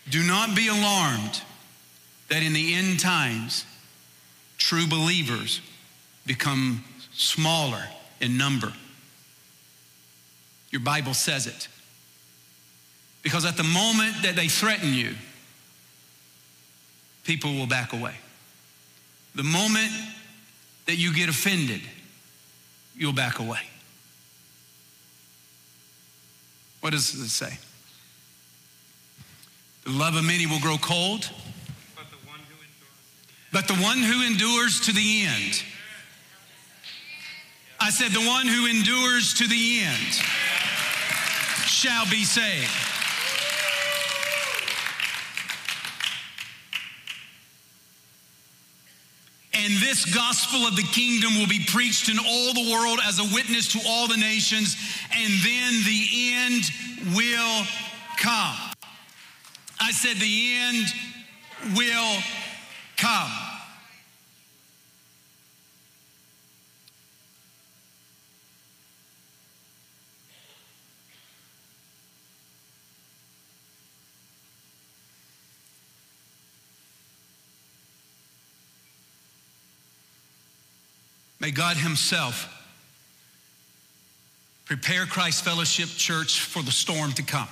[0.09, 1.41] Do not be alarmed
[2.29, 3.65] that in the end times,
[4.57, 5.61] true believers
[6.25, 6.83] become
[7.13, 7.83] smaller
[8.21, 8.71] in number.
[10.69, 11.67] Your Bible says it.
[13.27, 15.13] Because at the moment that they threaten you,
[17.25, 18.13] people will back away.
[19.35, 19.91] The moment
[20.85, 21.81] that you get offended,
[22.95, 23.59] you'll back away.
[26.79, 27.59] What does it say?
[29.83, 31.29] The love of many will grow cold,
[31.97, 33.51] But the one who endures.
[33.51, 35.63] but the one who endures to the end.
[37.81, 40.13] I said, the one who endures to the end
[41.65, 42.71] shall be saved.
[49.67, 53.35] And this gospel of the kingdom will be preached in all the world as a
[53.35, 54.77] witness to all the nations,
[55.13, 56.63] and then the end
[57.13, 57.65] will
[58.15, 58.55] come.
[59.77, 60.85] I said, the end
[61.75, 62.17] will
[62.95, 63.46] come.
[81.47, 82.53] May God Himself
[84.65, 87.47] prepare Christ Fellowship Church for the storm to come.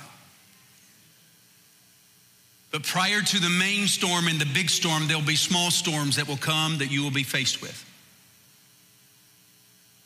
[2.70, 6.28] But prior to the main storm and the big storm, there'll be small storms that
[6.28, 7.90] will come that you will be faced with.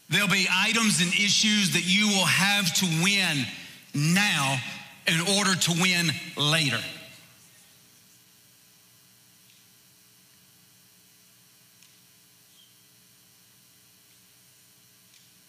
[0.08, 3.44] There'll be items and issues that you will have to win
[3.92, 4.56] now
[5.08, 6.78] in order to win later.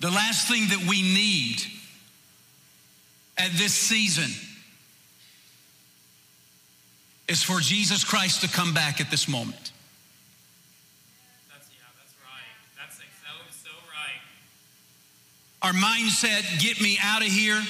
[0.02, 1.62] The last thing that we need
[3.38, 4.32] at this season
[7.28, 9.72] is for Jesus Christ to come back at this moment.
[15.62, 17.62] Our mindset get me out of here,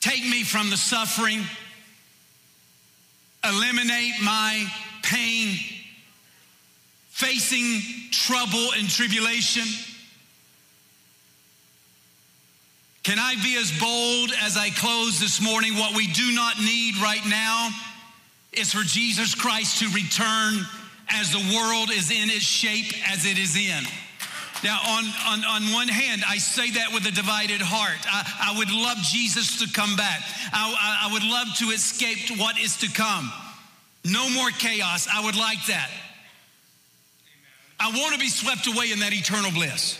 [0.00, 1.42] take me from the suffering,
[3.46, 4.66] eliminate my
[5.02, 5.58] pain,
[7.10, 9.64] facing trouble and tribulation.
[13.04, 15.74] Can I be as bold as I close this morning?
[15.74, 17.68] What we do not need right now
[18.54, 20.66] is for Jesus Christ to return
[21.10, 23.84] as the world is in its shape as it is in.
[24.64, 28.00] Now, on, on, on one hand, I say that with a divided heart.
[28.10, 30.22] I, I would love Jesus to come back.
[30.54, 33.30] I, I, I would love to escape what is to come.
[34.06, 35.06] No more chaos.
[35.12, 35.90] I would like that.
[37.78, 39.98] I want to be swept away in that eternal bliss.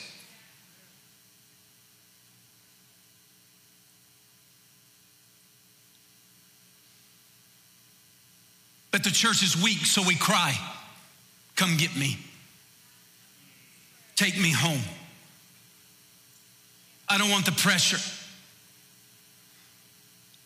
[8.95, 10.57] But the church is weak, so we cry,
[11.57, 12.17] Come get me.
[14.15, 14.83] Take me home.
[17.09, 17.99] I don't want the pressure.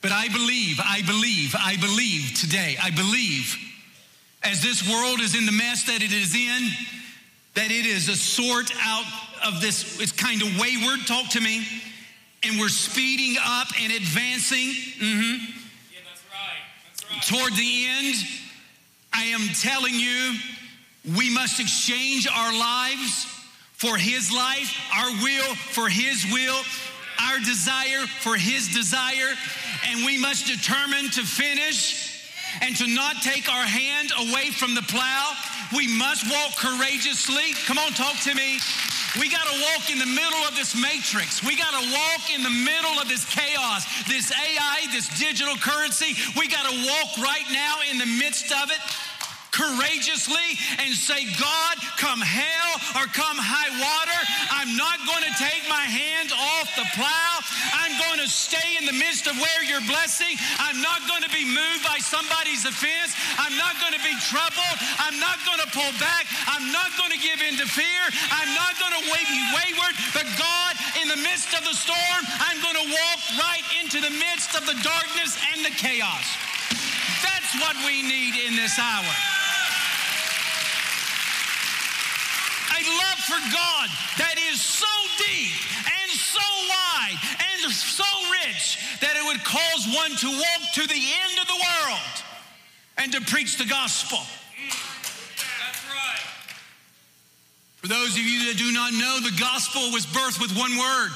[0.00, 3.54] But I believe, I believe, I believe today, I believe,
[4.42, 6.70] as this world is in the mess that it is in,
[7.52, 9.04] that it is a sort out
[9.44, 11.66] of this, it's kind of wayward, talk to me,
[12.44, 14.68] and we're speeding up and advancing.
[14.70, 15.38] mhm,
[15.92, 16.64] Yeah, that's right.
[16.88, 17.07] That's right.
[17.22, 18.16] Toward the end,
[19.12, 20.34] I am telling you,
[21.16, 23.26] we must exchange our lives
[23.72, 26.60] for His life, our will for His will,
[27.22, 29.34] our desire for His desire,
[29.88, 32.08] and we must determine to finish
[32.62, 35.32] and to not take our hand away from the plow.
[35.74, 37.52] We must walk courageously.
[37.66, 38.58] Come on, talk to me.
[39.16, 41.42] We got to walk in the middle of this matrix.
[41.42, 46.12] We got to walk in the middle of this chaos, this AI, this digital currency.
[46.36, 48.80] We got to walk right now in the midst of it
[49.50, 54.20] courageously and say, God, come hell or come high water,
[54.54, 57.32] I'm not going to take my hands off the plow.
[57.74, 60.36] I'm going to stay in the midst of where you're blessing.
[60.62, 63.16] I'm not going to be moved by somebody's offense.
[63.38, 64.78] I'm not going to be troubled.
[65.00, 66.28] I'm not going to pull back.
[66.46, 68.02] I'm not going to give in to fear.
[68.30, 69.94] I'm not going to be wayward.
[70.14, 70.72] But God,
[71.02, 74.66] in the midst of the storm, I'm going to walk right into the midst of
[74.66, 76.26] the darkness and the chaos.
[77.22, 79.37] That's what we need in this hour.
[82.78, 84.86] A love for God that is so
[85.18, 85.50] deep
[85.82, 87.18] and so wide
[87.50, 91.58] and so rich that it would cause one to walk to the end of the
[91.58, 92.14] world
[92.98, 94.18] and to preach the gospel.
[94.68, 96.22] That's right.
[97.78, 101.10] For those of you that do not know, the gospel was birthed with one word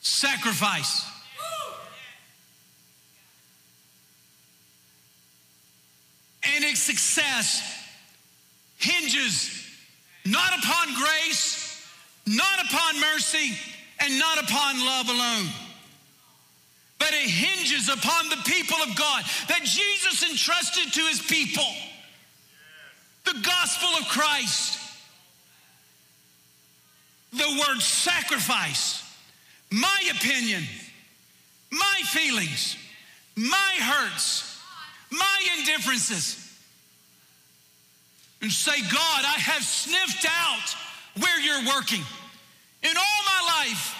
[0.00, 1.04] sacrifice.
[6.54, 7.62] And its success
[8.78, 9.67] hinges
[10.30, 11.86] not upon grace,
[12.26, 13.52] not upon mercy,
[14.00, 15.48] and not upon love alone.
[16.98, 21.66] But it hinges upon the people of God that Jesus entrusted to his people.
[23.24, 24.78] The gospel of Christ.
[27.32, 29.02] The word sacrifice,
[29.70, 30.62] my opinion,
[31.70, 32.76] my feelings,
[33.36, 34.58] my hurts,
[35.10, 36.47] my indifferences
[38.40, 40.76] and say, God, I have sniffed out
[41.22, 42.02] where you're working
[42.82, 43.94] in all my life.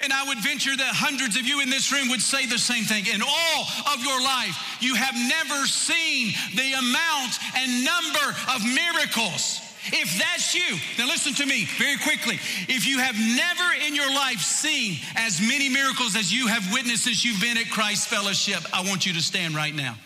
[0.00, 2.84] And I would venture that hundreds of you in this room would say the same
[2.84, 3.06] thing.
[3.06, 3.60] In all
[3.92, 9.58] of your life, you have never seen the amount and number of miracles.
[9.90, 12.38] If that's you, now listen to me very quickly.
[12.68, 17.04] If you have never in your life seen as many miracles as you have witnessed
[17.04, 19.96] since you've been at Christ Fellowship, I want you to stand right now.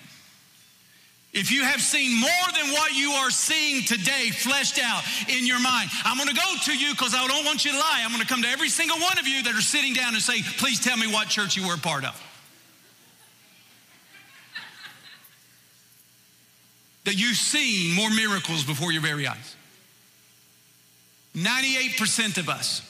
[1.32, 5.60] If you have seen more than what you are seeing today fleshed out in your
[5.60, 8.02] mind, I'm to go to you because I don't want you to lie.
[8.04, 10.42] I'm to come to every single one of you that are sitting down and say,
[10.58, 12.22] please tell me what church you were a part of.
[17.04, 19.56] That you've seen more miracles before your very eyes.
[21.34, 22.82] 98% of us.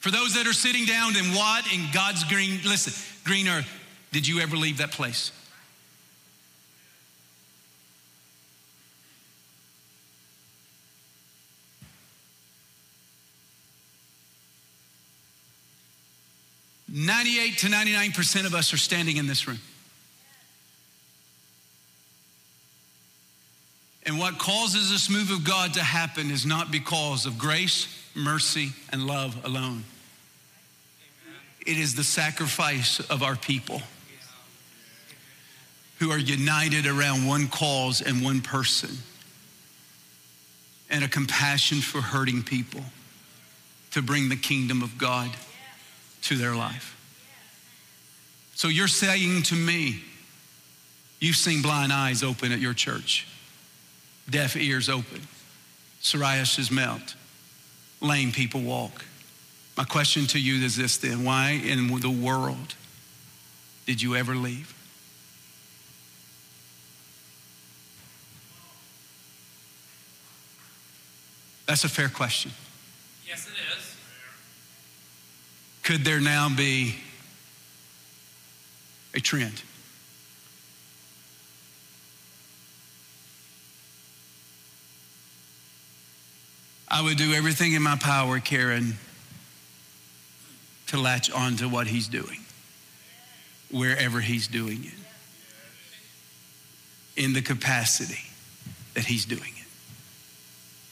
[0.00, 2.92] For those that are sitting down, then what in God's green, listen,
[3.24, 3.68] green earth,
[4.12, 5.32] did you ever leave that place?
[17.06, 19.58] Ninety-eight to ninety-nine percent of us are standing in this room.
[24.04, 28.72] And what causes this move of God to happen is not because of grace, mercy,
[28.92, 29.84] and love alone.
[31.66, 33.80] It is the sacrifice of our people
[36.00, 38.90] who are united around one cause and one person
[40.90, 42.82] and a compassion for hurting people
[43.92, 45.30] to bring the kingdom of God
[46.22, 46.96] to their life.
[48.54, 50.02] So you're saying to me,
[51.18, 53.26] you've seen blind eyes open at your church,
[54.28, 55.22] deaf ears open,
[56.02, 57.14] psoriasis melt,
[58.00, 59.04] lame people walk.
[59.76, 62.74] My question to you is this then why in the world
[63.86, 64.74] did you ever leave?
[71.66, 72.50] That's a fair question.
[73.26, 73.96] Yes, it is.
[75.90, 76.94] Could there now be
[79.12, 79.60] a trend?
[86.86, 88.98] I would do everything in my power, Karen,
[90.86, 92.38] to latch on to what he's doing,
[93.72, 94.94] wherever he's doing it,
[97.20, 98.30] in the capacity
[98.94, 99.66] that he's doing it.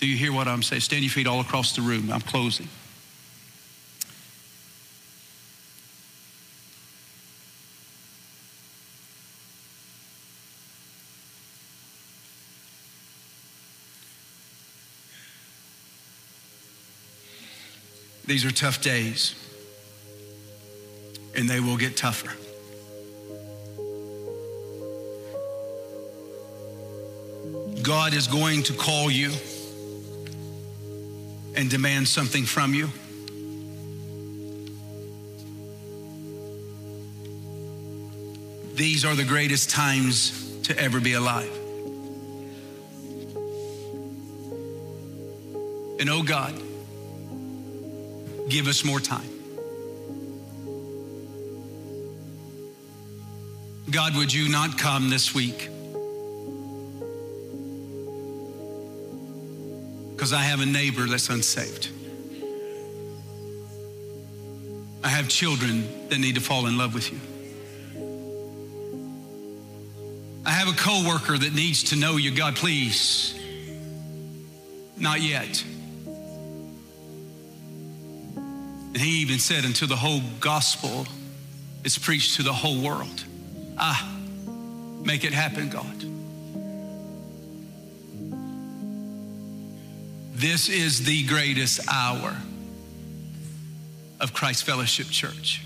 [0.00, 0.80] Do you hear what I'm saying?
[0.80, 2.10] Stand your feet all across the room.
[2.10, 2.66] I'm closing.
[18.28, 19.34] These are tough days,
[21.34, 22.30] and they will get tougher.
[27.82, 29.32] God is going to call you
[31.54, 32.90] and demand something from you.
[38.74, 41.50] These are the greatest times to ever be alive.
[45.98, 46.67] And oh God,
[48.48, 49.28] give us more time.
[53.90, 55.68] God, would you not come this week?
[60.14, 61.88] Because I have a neighbor that's unsaved.
[65.02, 67.18] I have children that need to fall in love with you.
[70.44, 72.30] I have a coworker that needs to know you.
[72.34, 73.34] God, please.
[74.98, 75.64] Not yet.
[78.98, 81.06] And he even said, until the whole gospel
[81.84, 83.24] is preached to the whole world.
[83.78, 84.12] Ah,
[85.04, 86.04] make it happen, God.
[90.32, 92.36] This is the greatest hour
[94.18, 95.62] of Christ Fellowship Church.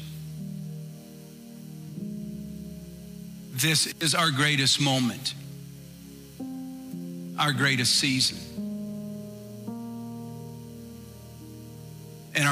[3.55, 5.33] This is our greatest moment,
[7.39, 8.37] our greatest season,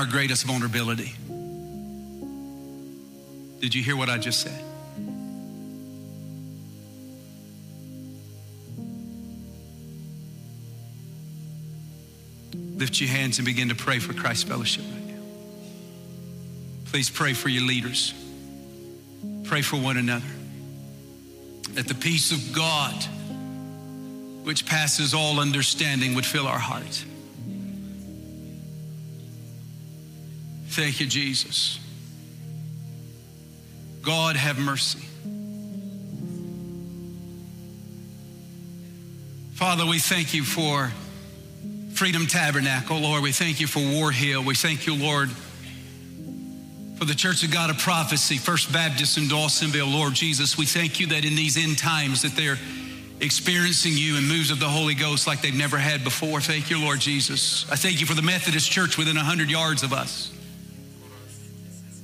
[0.01, 1.13] our greatest vulnerability.
[3.61, 4.59] Did you hear what I just said?
[12.79, 15.23] Lift your hands and begin to pray for Christ Fellowship right now.
[16.87, 18.15] Please pray for your leaders.
[19.45, 20.25] Pray for one another.
[21.73, 22.95] That the peace of God,
[24.45, 27.05] which passes all understanding, would fill our hearts.
[30.71, 31.81] Thank you, Jesus.
[34.03, 35.01] God, have mercy.
[39.55, 40.93] Father, we thank you for
[41.95, 43.23] Freedom Tabernacle, Lord.
[43.23, 44.45] We thank you for War Hill.
[44.45, 45.29] We thank you, Lord,
[46.97, 50.57] for the Church of God of Prophecy, First Baptist in Dawsonville, Lord Jesus.
[50.57, 52.59] We thank you that in these end times that they're
[53.21, 56.41] experiencing you and moves of the Holy Ghost like they've never had before.
[56.41, 57.67] Thank you, Lord Jesus.
[57.71, 60.31] I thank you for the Methodist Church within 100 yards of us.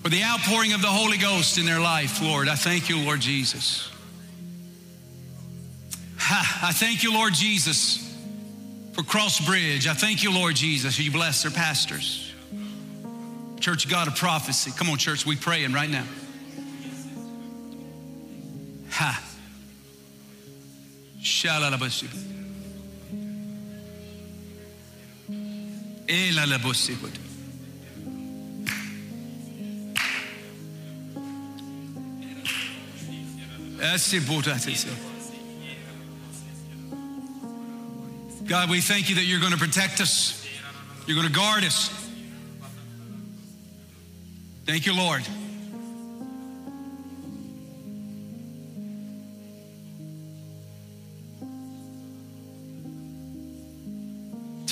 [0.07, 2.49] For the outpouring of the Holy Ghost in their life, Lord.
[2.49, 3.91] I thank you, Lord Jesus.
[6.31, 8.17] I thank you, Lord Jesus
[8.93, 9.89] for Cross Bridge.
[9.89, 10.97] I thank you, Lord Jesus.
[10.97, 12.33] You bless their pastors.
[13.59, 14.71] Church God of Prophecy.
[14.71, 16.05] Come on, church, we praying right now.
[18.91, 19.21] Ha.
[33.95, 34.87] Shalalabashi.
[34.87, 35.67] Elalabosi.
[36.91, 38.49] Asibota.
[38.49, 40.47] God, we thank you that you're going to protect us.
[41.07, 41.91] You're going to guard us.
[44.67, 45.23] Thank you, Lord.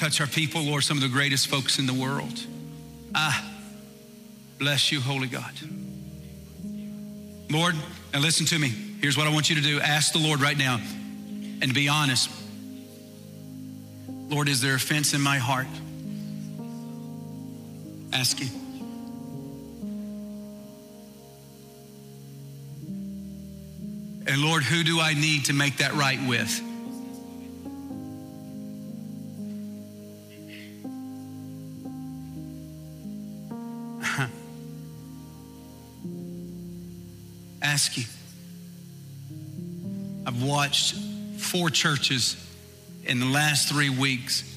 [0.04, 2.44] touch our people, Lord, some of the greatest folks in the world.
[3.14, 3.42] Ah,
[4.58, 5.52] bless you, Holy God.
[7.50, 7.74] Lord,
[8.12, 8.93] now listen to me.
[9.04, 10.80] Here's what I want you to do ask the Lord right now
[11.60, 12.30] and be honest.
[14.08, 15.66] Lord, is there offense in my heart?
[18.14, 18.48] Ask Him.
[24.26, 26.62] And Lord, who do I need to make that right with?
[41.38, 42.36] Four churches
[43.04, 44.50] in the last three weeks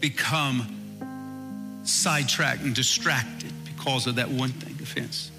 [0.00, 5.30] become sidetracked and distracted because of that one thing offense.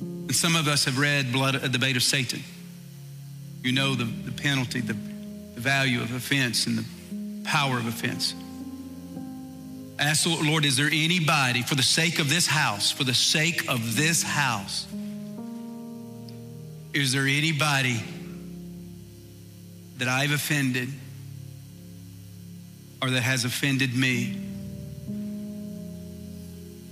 [0.00, 2.42] And some of us have read Blood, uh, The Bait of Satan.
[3.62, 6.84] You know the, the penalty, the, the value of offense, and the
[7.44, 8.34] power of offense.
[9.98, 13.68] Ask the Lord, is there anybody, for the sake of this house, for the sake
[13.68, 14.86] of this house,
[17.02, 18.02] is there anybody
[19.98, 20.88] that I've offended
[23.02, 24.32] or that has offended me?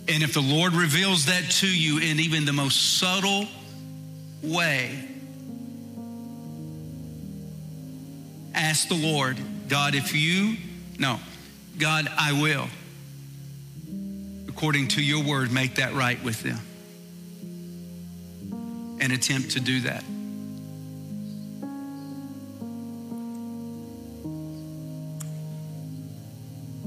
[0.06, 3.46] And if the Lord reveals that to you in even the most subtle
[4.42, 5.08] way,
[8.54, 9.38] ask the Lord,
[9.70, 10.58] God, if you,
[10.98, 11.18] no,
[11.78, 12.68] God, I will,
[14.48, 16.60] according to your word, make that right with them.
[19.04, 20.02] And attempt to do that.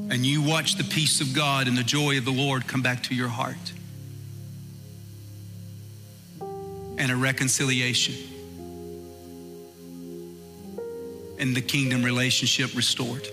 [0.10, 3.04] and you watch the peace of God and the joy of the Lord come back
[3.04, 3.56] to your heart.
[6.98, 8.16] And a reconciliation.
[11.38, 13.28] And the kingdom relationship restored.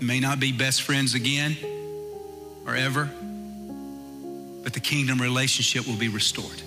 [0.00, 1.56] may not be best friends again
[2.66, 3.10] or ever,
[4.62, 6.62] but the kingdom relationship will be restored.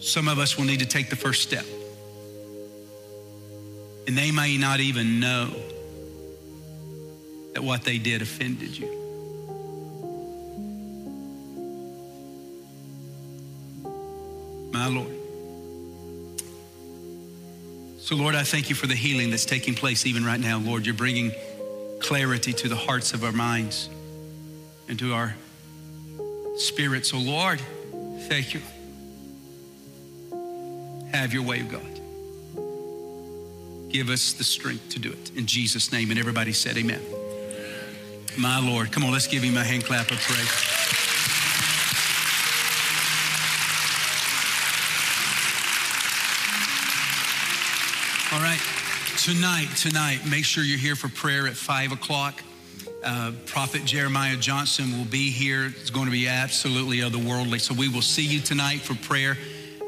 [0.00, 1.64] Some of us will need to take the first step.
[4.06, 5.50] And they may not even know
[7.54, 8.86] that what they did offended you.
[14.72, 15.16] My Lord.
[17.98, 20.58] So, Lord, I thank you for the healing that's taking place even right now.
[20.60, 21.32] Lord, you're bringing
[22.06, 23.90] clarity to the hearts of our minds
[24.88, 25.34] and to our
[26.56, 27.10] spirits.
[27.10, 27.60] So, Lord,
[28.28, 28.60] thank you.
[31.10, 31.82] Have your way, God.
[33.90, 35.32] Give us the strength to do it.
[35.34, 36.10] In Jesus' name.
[36.10, 37.00] And everybody said, Amen.
[38.38, 38.92] My Lord.
[38.92, 40.46] Come on, let's give him a hand clap of praise.
[48.32, 48.75] All right.
[49.26, 52.44] Tonight, tonight, make sure you're here for prayer at five o'clock.
[53.02, 55.66] Uh, Prophet Jeremiah Johnson will be here.
[55.66, 57.60] It's going to be absolutely otherworldly.
[57.60, 59.36] So we will see you tonight for prayer.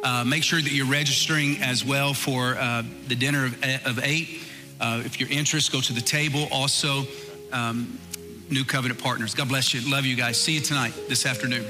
[0.02, 4.40] Uh, make sure that you're registering as well for uh, the dinner of, of eight.
[4.80, 6.48] Uh, if you're interested, go to the table.
[6.50, 7.04] Also,
[7.52, 7.96] um,
[8.50, 9.36] New Covenant Partners.
[9.36, 9.88] God bless you.
[9.88, 10.36] Love you guys.
[10.36, 11.64] See you tonight, this afternoon.